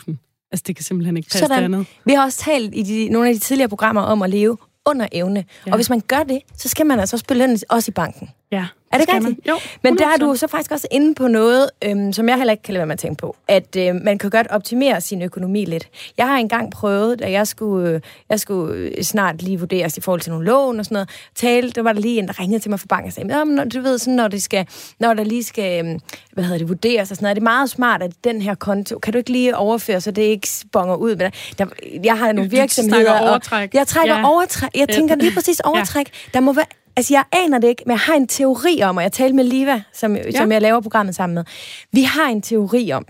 [0.09, 0.15] 12.000.
[0.51, 1.63] Altså, det kan simpelthen ikke passe Sådan.
[1.63, 1.87] andet.
[2.05, 5.07] Vi har også talt i de, nogle af de tidligere programmer om at leve under
[5.11, 5.45] evne.
[5.67, 5.71] Ja.
[5.71, 8.29] Og hvis man gør det, så skal man altså også belønnes også i banken.
[8.51, 8.67] Ja.
[8.95, 9.47] Er det rigtigt?
[9.47, 9.55] Jo.
[9.55, 9.77] 100%.
[9.83, 12.63] Men der er du så faktisk også inde på noget, øhm, som jeg heller ikke
[12.63, 13.35] kan lade være med at tænke på.
[13.47, 15.87] At øh, man kan godt optimere sin økonomi lidt.
[16.17, 20.01] Jeg har engang prøvet, da jeg skulle, øh, jeg skulle øh, snart lige vurderes i
[20.01, 22.59] forhold til nogle lån og sådan noget, tale, der var der lige en, der ringede
[22.59, 24.67] til mig fra banken og sagde, når, du ved, sådan, når, det skal,
[24.99, 25.99] når der lige skal, øh,
[26.33, 28.99] hvad hedder det, vurderes og sådan noget, er det meget smart, at den her konto,
[28.99, 31.15] kan du ikke lige overføre, så det ikke sponger ud?
[31.15, 31.65] Men der,
[32.03, 33.41] jeg har nogle virksomheder, og
[33.73, 34.29] jeg trækker ja.
[34.29, 34.69] overtræk.
[34.75, 36.05] Jeg tænker lige præcis overtræk.
[36.05, 36.29] Ja.
[36.33, 36.65] Der må være
[36.97, 39.43] Altså, jeg aner det ikke, men jeg har en teori om, og jeg talte med
[39.43, 40.31] Liva, som, ja.
[40.31, 41.43] som jeg laver programmet sammen med.
[41.91, 43.05] Vi har en teori om,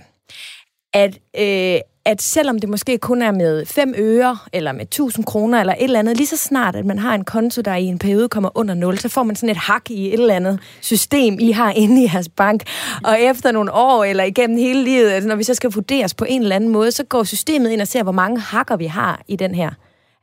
[0.93, 5.59] at, øh, at selvom det måske kun er med 5 øre, eller med 1000 kroner,
[5.59, 7.99] eller et eller andet, lige så snart, at man har en konto, der i en
[7.99, 11.37] periode kommer under 0, så får man sådan et hak i et eller andet system,
[11.39, 12.63] I har inde i jeres bank.
[13.03, 16.25] Og efter nogle år, eller igennem hele livet, altså når vi så skal vurderes på
[16.29, 19.21] en eller anden måde, så går systemet ind og ser, hvor mange hakker vi har
[19.27, 19.71] i den her.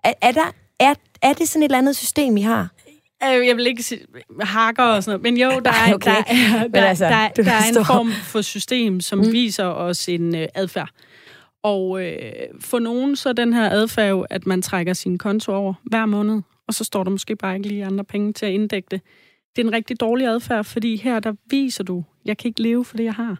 [0.05, 2.69] Er, er, der, er, er det sådan et eller andet system, I har?
[3.25, 4.01] Øh, jeg vil ikke sige
[4.41, 6.11] hakker og sådan noget, men jo, der er, okay.
[6.11, 9.33] der, der, altså, der, der, der er en form for system, som mm.
[9.33, 10.89] viser os en øh, adfærd.
[11.63, 15.53] Og øh, for nogen så er den her adfærd jo, at man trækker sin konto
[15.53, 18.53] over hver måned, og så står der måske bare ikke lige andre penge til at
[18.53, 19.01] inddække det.
[19.57, 22.85] Det er en rigtig dårlig adfærd, fordi her der viser du, jeg kan ikke leve
[22.85, 23.37] for det, jeg har.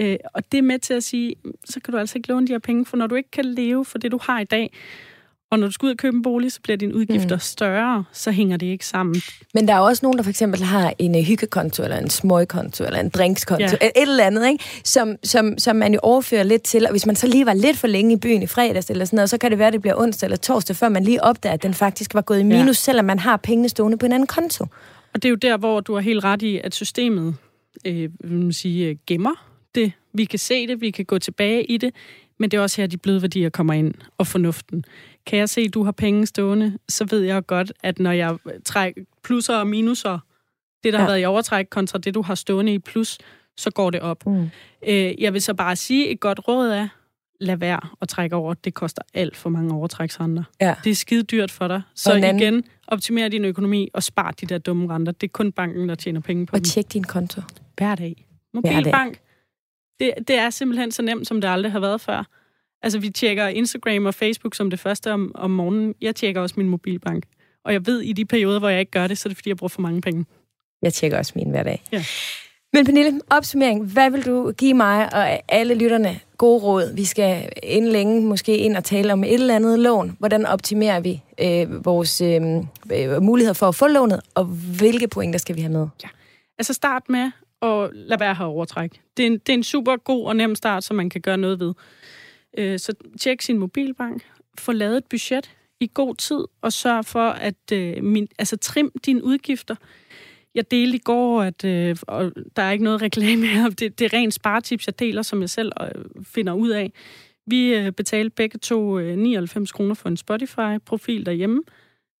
[0.00, 1.34] Øh, og det er med til at sige,
[1.64, 3.84] så kan du altså ikke låne de her penge, for når du ikke kan leve
[3.84, 4.72] for det, du har i dag,
[5.50, 7.40] og når du skal ud og købe en bolig, så bliver dine udgifter mm.
[7.40, 9.22] større, så hænger det ikke sammen.
[9.54, 12.84] Men der er også nogen, der for eksempel har en uh, hyggekonto, eller en smøgkonto,
[12.84, 13.86] eller en drinkskonto, ja.
[13.86, 14.64] et, et eller andet, ikke?
[14.84, 16.84] Som, som, som man jo overfører lidt til.
[16.84, 19.16] Og hvis man så lige var lidt for længe i byen i fredags, eller sådan
[19.16, 21.52] noget, så kan det være, at det bliver onsdag eller torsdag, før man lige opdager,
[21.52, 22.72] at den faktisk var gået i minus, ja.
[22.72, 24.66] selvom man har pengene stående på en anden konto.
[25.14, 27.34] Og det er jo der, hvor du har helt ret i, at systemet
[27.86, 29.92] øh, vil man sige, gemmer det.
[30.12, 31.94] Vi kan se det, vi kan gå tilbage i det,
[32.38, 34.84] men det er også her, de bløde værdier kommer ind, og fornuften
[35.26, 38.36] kan jeg se, at du har penge stående, så ved jeg godt, at når jeg
[38.64, 40.18] trækker plusser og minuser,
[40.84, 41.04] det, der ja.
[41.04, 43.18] har været i overtræk kontra det, du har stående i plus,
[43.56, 44.26] så går det op.
[44.26, 44.50] Mm.
[44.86, 46.88] Øh, jeg vil så bare sige, et godt råd er,
[47.40, 48.54] lad være at trække over.
[48.54, 50.42] Det koster alt for mange overtræksrenter.
[50.60, 50.74] Ja.
[50.84, 51.82] Det er skide dyrt for dig.
[51.94, 52.38] Så anden...
[52.38, 55.12] igen, optimer din økonomi og spar de der dumme renter.
[55.12, 57.42] Det er kun banken, der tjener penge på Og tjek din konto.
[57.76, 58.26] Hver dag.
[58.54, 59.18] Mobilbank.
[60.00, 62.24] Det, det er simpelthen så nemt, som det aldrig har været før.
[62.82, 65.94] Altså, vi tjekker Instagram og Facebook som det første om, om morgenen.
[66.00, 67.24] Jeg tjekker også min mobilbank.
[67.64, 69.48] Og jeg ved, i de perioder, hvor jeg ikke gør det, så er det, fordi
[69.48, 70.26] jeg bruger for mange penge.
[70.82, 71.82] Jeg tjekker også min hver dag.
[71.92, 72.04] Ja.
[72.72, 73.84] Men Pernille, opsummering.
[73.84, 76.94] Hvad vil du give mig og alle lytterne gode råd?
[76.94, 80.16] Vi skal inden længe måske ind og tale om et eller andet lån.
[80.18, 82.42] Hvordan optimerer vi øh, vores øh,
[82.92, 84.44] øh muligheder for at få lånet, og
[84.78, 85.88] hvilke pointer skal vi have med?
[86.02, 86.08] Ja.
[86.58, 87.30] Altså start med
[87.64, 89.00] og lad være her overtræk.
[89.16, 91.36] Det er, en, det er en super god og nem start, som man kan gøre
[91.36, 91.74] noget ved.
[92.58, 94.22] Øh, så tjek sin mobilbank,
[94.58, 95.50] få lavet et budget
[95.80, 99.76] i god tid, og sørg for at øh, min, altså, trim dine udgifter.
[100.54, 104.04] Jeg delte i går, at øh, og der er ikke noget reklame her, det, det
[104.04, 106.92] er rent sparetips, jeg deler, som jeg selv øh, finder ud af.
[107.46, 111.62] Vi øh, betalte begge to øh, 99 kroner for en Spotify-profil derhjemme.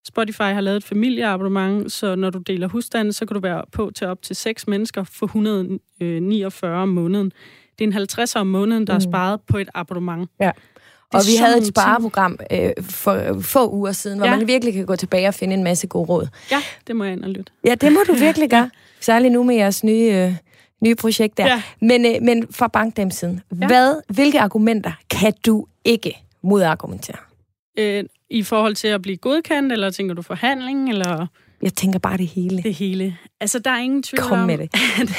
[0.06, 3.90] Spotify har lavet et familieabonnement, så når du deler husstanden, så kan du være på
[3.94, 7.32] til op til seks mennesker for 149 om måneden.
[7.78, 8.96] Det er en 50 om måneden, der mm.
[8.96, 10.30] er sparet på et abonnement.
[10.40, 10.50] Ja.
[11.14, 14.36] Og vi havde et spareprogram øh, for få uger siden, hvor ja.
[14.36, 16.28] man virkelig kan gå tilbage og finde en masse gode råd.
[16.50, 17.52] Ja, det må jeg ind og lytte.
[17.64, 18.70] Ja, det må du virkelig gøre.
[19.00, 20.34] Særligt nu med jeres nye, øh,
[20.80, 21.46] nye projekt der.
[21.46, 21.62] Ja.
[21.80, 23.40] Men, øh, men fra bankdamsiden.
[23.60, 23.66] Ja.
[23.66, 27.16] hvad, hvilke argumenter kan du ikke modargumentere?
[27.78, 31.26] Øh, I forhold til at blive godkendt, eller tænker du forhandling, eller
[31.62, 32.62] Jeg tænker bare det hele.
[32.62, 33.16] det hele?
[33.40, 34.70] Altså, der er ingen tvivl Kom om, med det.
[35.00, 35.16] At,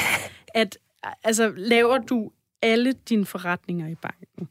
[0.53, 0.77] at
[1.23, 4.49] altså, laver du alle dine forretninger i banken,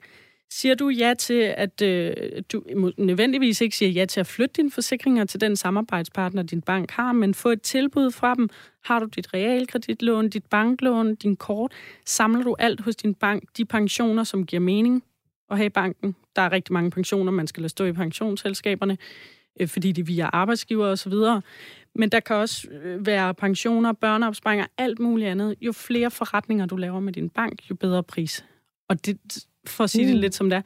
[0.50, 2.12] siger du ja til, at øh,
[2.52, 2.62] du
[2.98, 7.12] nødvendigvis ikke siger ja til at flytte dine forsikringer til den samarbejdspartner, din bank har,
[7.12, 8.48] men få et tilbud fra dem.
[8.84, 11.72] Har du dit realkreditlån, dit banklån, din kort?
[12.06, 13.42] Samler du alt hos din bank?
[13.56, 15.02] De pensioner, som giver mening
[15.50, 16.16] at have i banken?
[16.36, 18.98] Der er rigtig mange pensioner, man skal lade stå i pensionsselskaberne,
[19.60, 21.42] øh, fordi de er via arbejdsgiver og så videre.
[21.94, 25.54] Men der kan også øh, være pensioner, børneopsparinger, alt muligt andet.
[25.60, 28.44] Jo flere forretninger du laver med din bank, jo bedre pris.
[28.88, 29.18] Og det,
[29.66, 30.10] for at sige mm.
[30.10, 30.62] det lidt som det er,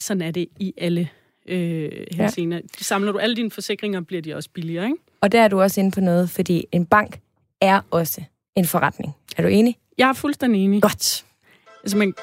[0.00, 1.08] sådan er det i alle
[1.48, 2.56] øh, henseender.
[2.56, 2.62] Ja.
[2.78, 4.96] Samler du alle dine forsikringer, bliver de også billigere, ikke?
[5.20, 7.20] Og der er du også inde på noget, fordi en bank
[7.60, 8.22] er også
[8.56, 9.16] en forretning.
[9.36, 9.78] Er du enig?
[9.98, 10.82] Jeg er fuldstændig enig.
[10.82, 11.26] Godt.
[11.82, 12.14] Altså, man,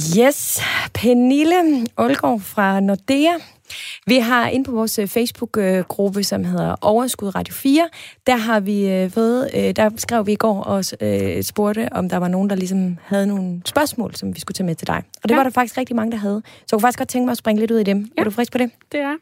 [0.00, 0.60] Yes,
[0.94, 3.32] Pernille Olgaard fra Nordea.
[4.06, 7.88] Vi har inde på vores øh, Facebook-gruppe, som hedder Overskud Radio 4,
[8.26, 10.84] der har vi øh, fået, øh, der skrev vi i går og
[11.44, 14.74] spurgte, om der var nogen, der ligesom havde nogle spørgsmål, som vi skulle tage med
[14.74, 14.96] til dig.
[14.96, 15.36] Og det Ja.
[15.36, 16.42] var der faktisk rigtig mange, der havde.
[16.46, 17.98] Så jeg kunne faktisk godt tænke mig at springe lidt ud i dem.
[17.98, 18.20] Ja.
[18.20, 18.70] Er du frisk på det?
[18.92, 19.14] det er.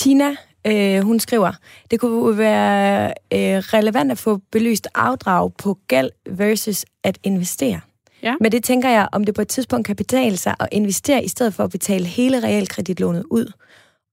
[0.00, 0.36] Tina,
[0.66, 1.52] øh, hun skriver,
[1.90, 7.80] det kunne være øh, relevant at få belyst afdrag på gæld versus at investere.
[8.22, 8.34] Ja.
[8.40, 11.28] Men det tænker jeg, om det på et tidspunkt kan betale sig at investere, i
[11.28, 13.52] stedet for at betale hele realkreditlånet ud.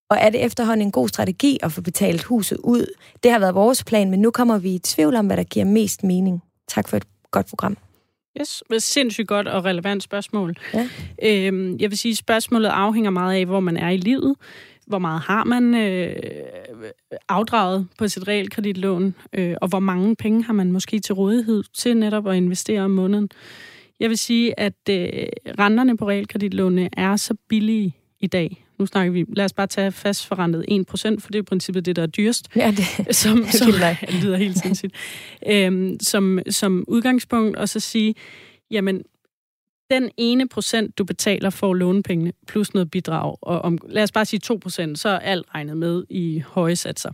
[0.09, 2.85] Og er det efterhånden en god strategi at få betalt huset ud?
[3.23, 5.65] Det har været vores plan, men nu kommer vi i tvivl om, hvad der giver
[5.65, 6.43] mest mening.
[6.67, 7.77] Tak for et godt program.
[8.41, 10.55] Yes, det er sindssygt godt og relevant spørgsmål.
[10.73, 10.89] Ja.
[11.23, 14.35] Øhm, jeg vil sige, at spørgsmålet afhænger meget af, hvor man er i livet.
[14.87, 16.15] Hvor meget har man øh,
[17.29, 21.97] afdraget på sit realkreditlån, øh, og hvor mange penge har man måske til rådighed til
[21.97, 23.29] netop at investere om måneden.
[23.99, 25.27] Jeg vil sige, at øh,
[25.59, 28.65] renterne på realkreditlånene er så billige i dag.
[28.79, 31.95] Nu snakker vi, lad os bare tage fastforrentet 1%, for det er i princippet det,
[31.95, 33.71] der er dyrest Ja, det, som, som
[34.01, 34.93] det lyder helt sindssygt,
[35.47, 38.15] øhm, som, som udgangspunkt, og så sige,
[38.71, 39.03] jamen,
[39.91, 44.03] den ene procent, du betaler for at låne pengene, plus noget bidrag, og om, lad
[44.03, 47.11] os bare sige 2 procent, så er alt regnet med i høje satser.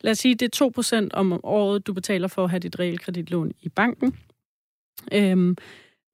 [0.00, 2.78] Lad os sige, det er 2 procent om året, du betaler for at have dit
[2.78, 4.16] realkreditlån i banken,
[5.12, 5.56] øhm,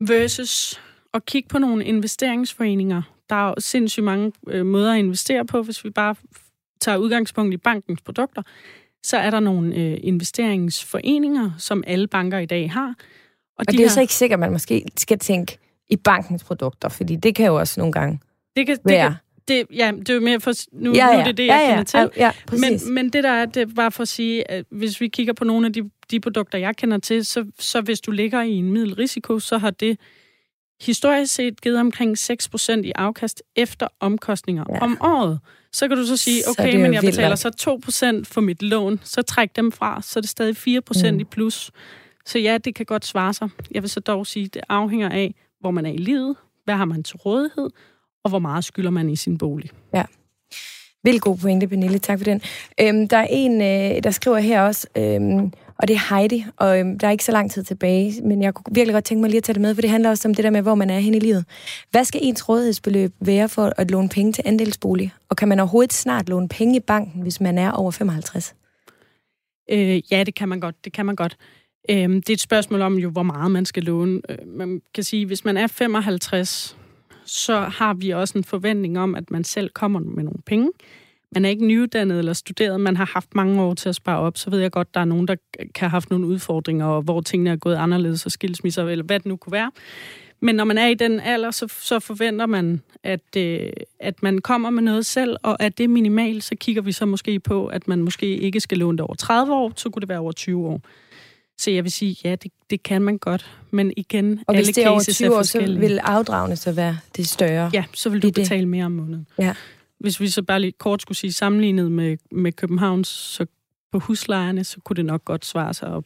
[0.09, 0.81] versus
[1.15, 3.03] at kigge på nogle investeringsforeninger.
[3.31, 6.15] Der er jo sindssygt mange øh, måder at investere på, hvis vi bare
[6.81, 8.43] tager udgangspunkt i bankens produkter,
[9.03, 12.95] så er der nogle øh, investeringsforeninger, som alle banker i dag har.
[13.59, 15.59] og det er så ikke sikkert, at man måske skal tænke
[15.91, 18.21] i bankens produkter, fordi det kan jo også nogle gange
[18.57, 19.09] det kan, det, være.
[19.09, 19.17] kan,
[19.49, 20.53] det, ja, det er jo mere for...
[20.73, 21.21] Nu, ja, nu ja.
[21.21, 21.99] er det det, ja, jeg ja, kender til.
[22.17, 22.85] Ja, ja, præcis.
[22.85, 25.33] Men, men det der er, det er bare for at sige, at hvis vi kigger
[25.33, 28.53] på nogle af de, de produkter, jeg kender til, så, så hvis du ligger i
[28.53, 29.99] en middelrisiko, så har det
[30.81, 34.75] historisk set givet omkring 6% i afkast efter omkostninger Ja.
[34.75, 34.81] ja.
[34.81, 35.41] om året.
[35.73, 37.49] Så kan du så sige, okay, men jeg betaler så
[38.25, 41.15] 2% for mit lån, så træk dem fra, så er det stadig 4% Mm.
[41.15, 41.21] mm.
[41.21, 41.71] i plus.
[42.27, 43.49] Så ja, det kan godt svare sig.
[43.71, 46.85] Jeg vil så dog sige, det afhænger af, hvor man er i livet, hvad har
[46.85, 47.71] man til rådighed,
[48.25, 49.71] og hvor meget skylder man i sin bolig.
[51.05, 51.99] Vildt god pointe, Pernille.
[51.99, 52.43] Tak for den.
[52.81, 56.79] Øhm, der er en, øh, der skriver her også, øhm, og det er Heidi, og
[56.79, 59.31] øhm, der er ikke så lang tid tilbage, men jeg kunne virkelig godt tænke mig
[59.31, 60.91] lige at tage det med, for det handler også om det der med, hvor man
[60.91, 61.45] er hen i livet.
[61.91, 65.13] Hvad skal ens rådighedsbeløb være for at låne penge til andelsbolig?
[65.29, 68.55] Og kan man overhovedet snart låne penge i banken, hvis man er over 55?
[69.71, 70.85] Øh, ja, det kan man godt.
[70.85, 71.37] Det kan man godt.
[71.91, 74.21] Øhm, det er et spørgsmål om jo, hvor meget man skal låne.
[74.29, 76.77] Øh, man kan sige, hvis man er 55,
[77.33, 80.71] så har vi også en forventning om, at man selv kommer med nogle penge.
[81.35, 84.39] Man er ikke nyuddannet eller studeret, man har haft mange år til at spare op,
[84.39, 87.21] så ved jeg godt, der er nogen, der kan have haft nogle udfordringer, og hvor
[87.21, 89.71] tingene er gået anderledes, og skilsmisser, eller hvad det nu kunne være.
[90.41, 94.39] Men når man er i den alder, så, så forventer man, at, øh, at man
[94.39, 97.89] kommer med noget selv, og at det minimalt, så kigger vi så måske på, at
[97.89, 100.67] man måske ikke skal låne det over 30 år, så kunne det være over 20
[100.67, 100.81] år.
[101.59, 103.51] Så jeg vil sige, ja, det, det kan man godt.
[103.71, 106.73] Men igen, Og alle hvis det er over cases 20 år, så vil afdragene så
[106.73, 107.71] være det større.
[107.75, 108.35] Ja, så vil du det.
[108.35, 109.27] betale mere om måneden.
[109.39, 109.55] Ja.
[110.01, 113.47] Hvis vi så bare lige kort skulle sige sammenlignet med, med Københavns, så
[113.93, 116.05] på huslejerne, så kunne det nok godt svare sig at,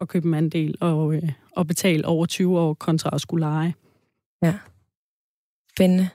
[0.00, 3.74] at købe en andel og, øh, og betale over 20 år kontra at skulle lege.
[5.76, 6.08] Spændende.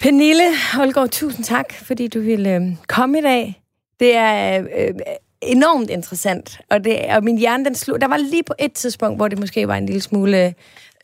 [0.00, 0.44] Pernille
[0.74, 3.62] Holgaard, tusind tak, fordi du ville øh, komme i dag.
[4.00, 4.94] Det er øh,
[5.42, 6.60] enormt interessant.
[6.70, 8.00] Og, det, og min hjerne, den slog...
[8.00, 10.54] Der var lige på et tidspunkt, hvor det måske var en lille smule...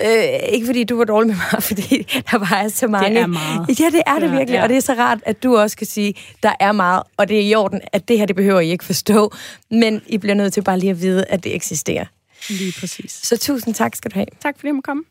[0.03, 3.11] Øh, ikke fordi du var dårlig med mig, fordi der var så mange...
[3.14, 3.80] Det er meget.
[3.80, 4.57] Ja, det er det Ja, virkelig.
[4.57, 4.62] ja.
[4.62, 7.36] Og det er så rart, at du også kan sige, der er meget, og det
[7.36, 9.32] er i orden, at det her, det behøver I ikke forstå.
[9.70, 12.05] Men I bliver nødt til bare lige at vide, at det eksisterer.
[12.49, 13.12] Lige præcis.
[13.22, 14.26] Så tusind tak skal du have.
[14.43, 15.03] Tak fordi jeg måtte komme.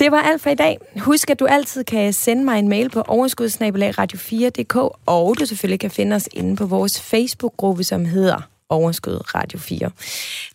[0.00, 0.78] Det var alt for i dag.
[1.00, 4.76] Husk, at du altid kan sende mig en mail på overskudsnabelagradio4.dk,
[5.06, 9.90] og du selvfølgelig kan finde os inde på vores Facebook-gruppe, som hedder Overskud Radio 4.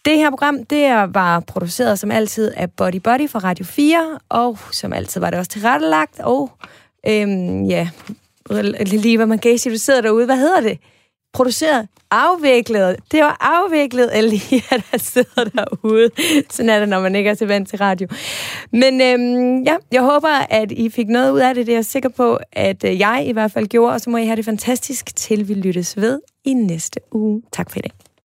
[0.06, 4.58] Det her program, det var produceret som altid af Body Body fra Radio 4, og
[4.72, 6.52] som altid var det også tilrettelagt, og
[7.08, 7.90] øhm, ja,
[8.86, 10.80] lige hvad man kan sige, du sidder derude, hvad hedder det?
[11.36, 12.96] Produceret, afviklet.
[13.12, 16.10] Det var afviklet af Lia, der sidder derude.
[16.50, 18.08] Sådan er det, når man ikke er til vant til radio.
[18.72, 21.66] Men øhm, ja, jeg håber, at I fik noget ud af det.
[21.68, 23.94] Det er jeg sikker på, at øh, jeg i hvert fald gjorde.
[23.94, 27.42] Og så må I have det fantastisk, til vi lyttes ved i næste uge.
[27.52, 28.05] Tak for i dag.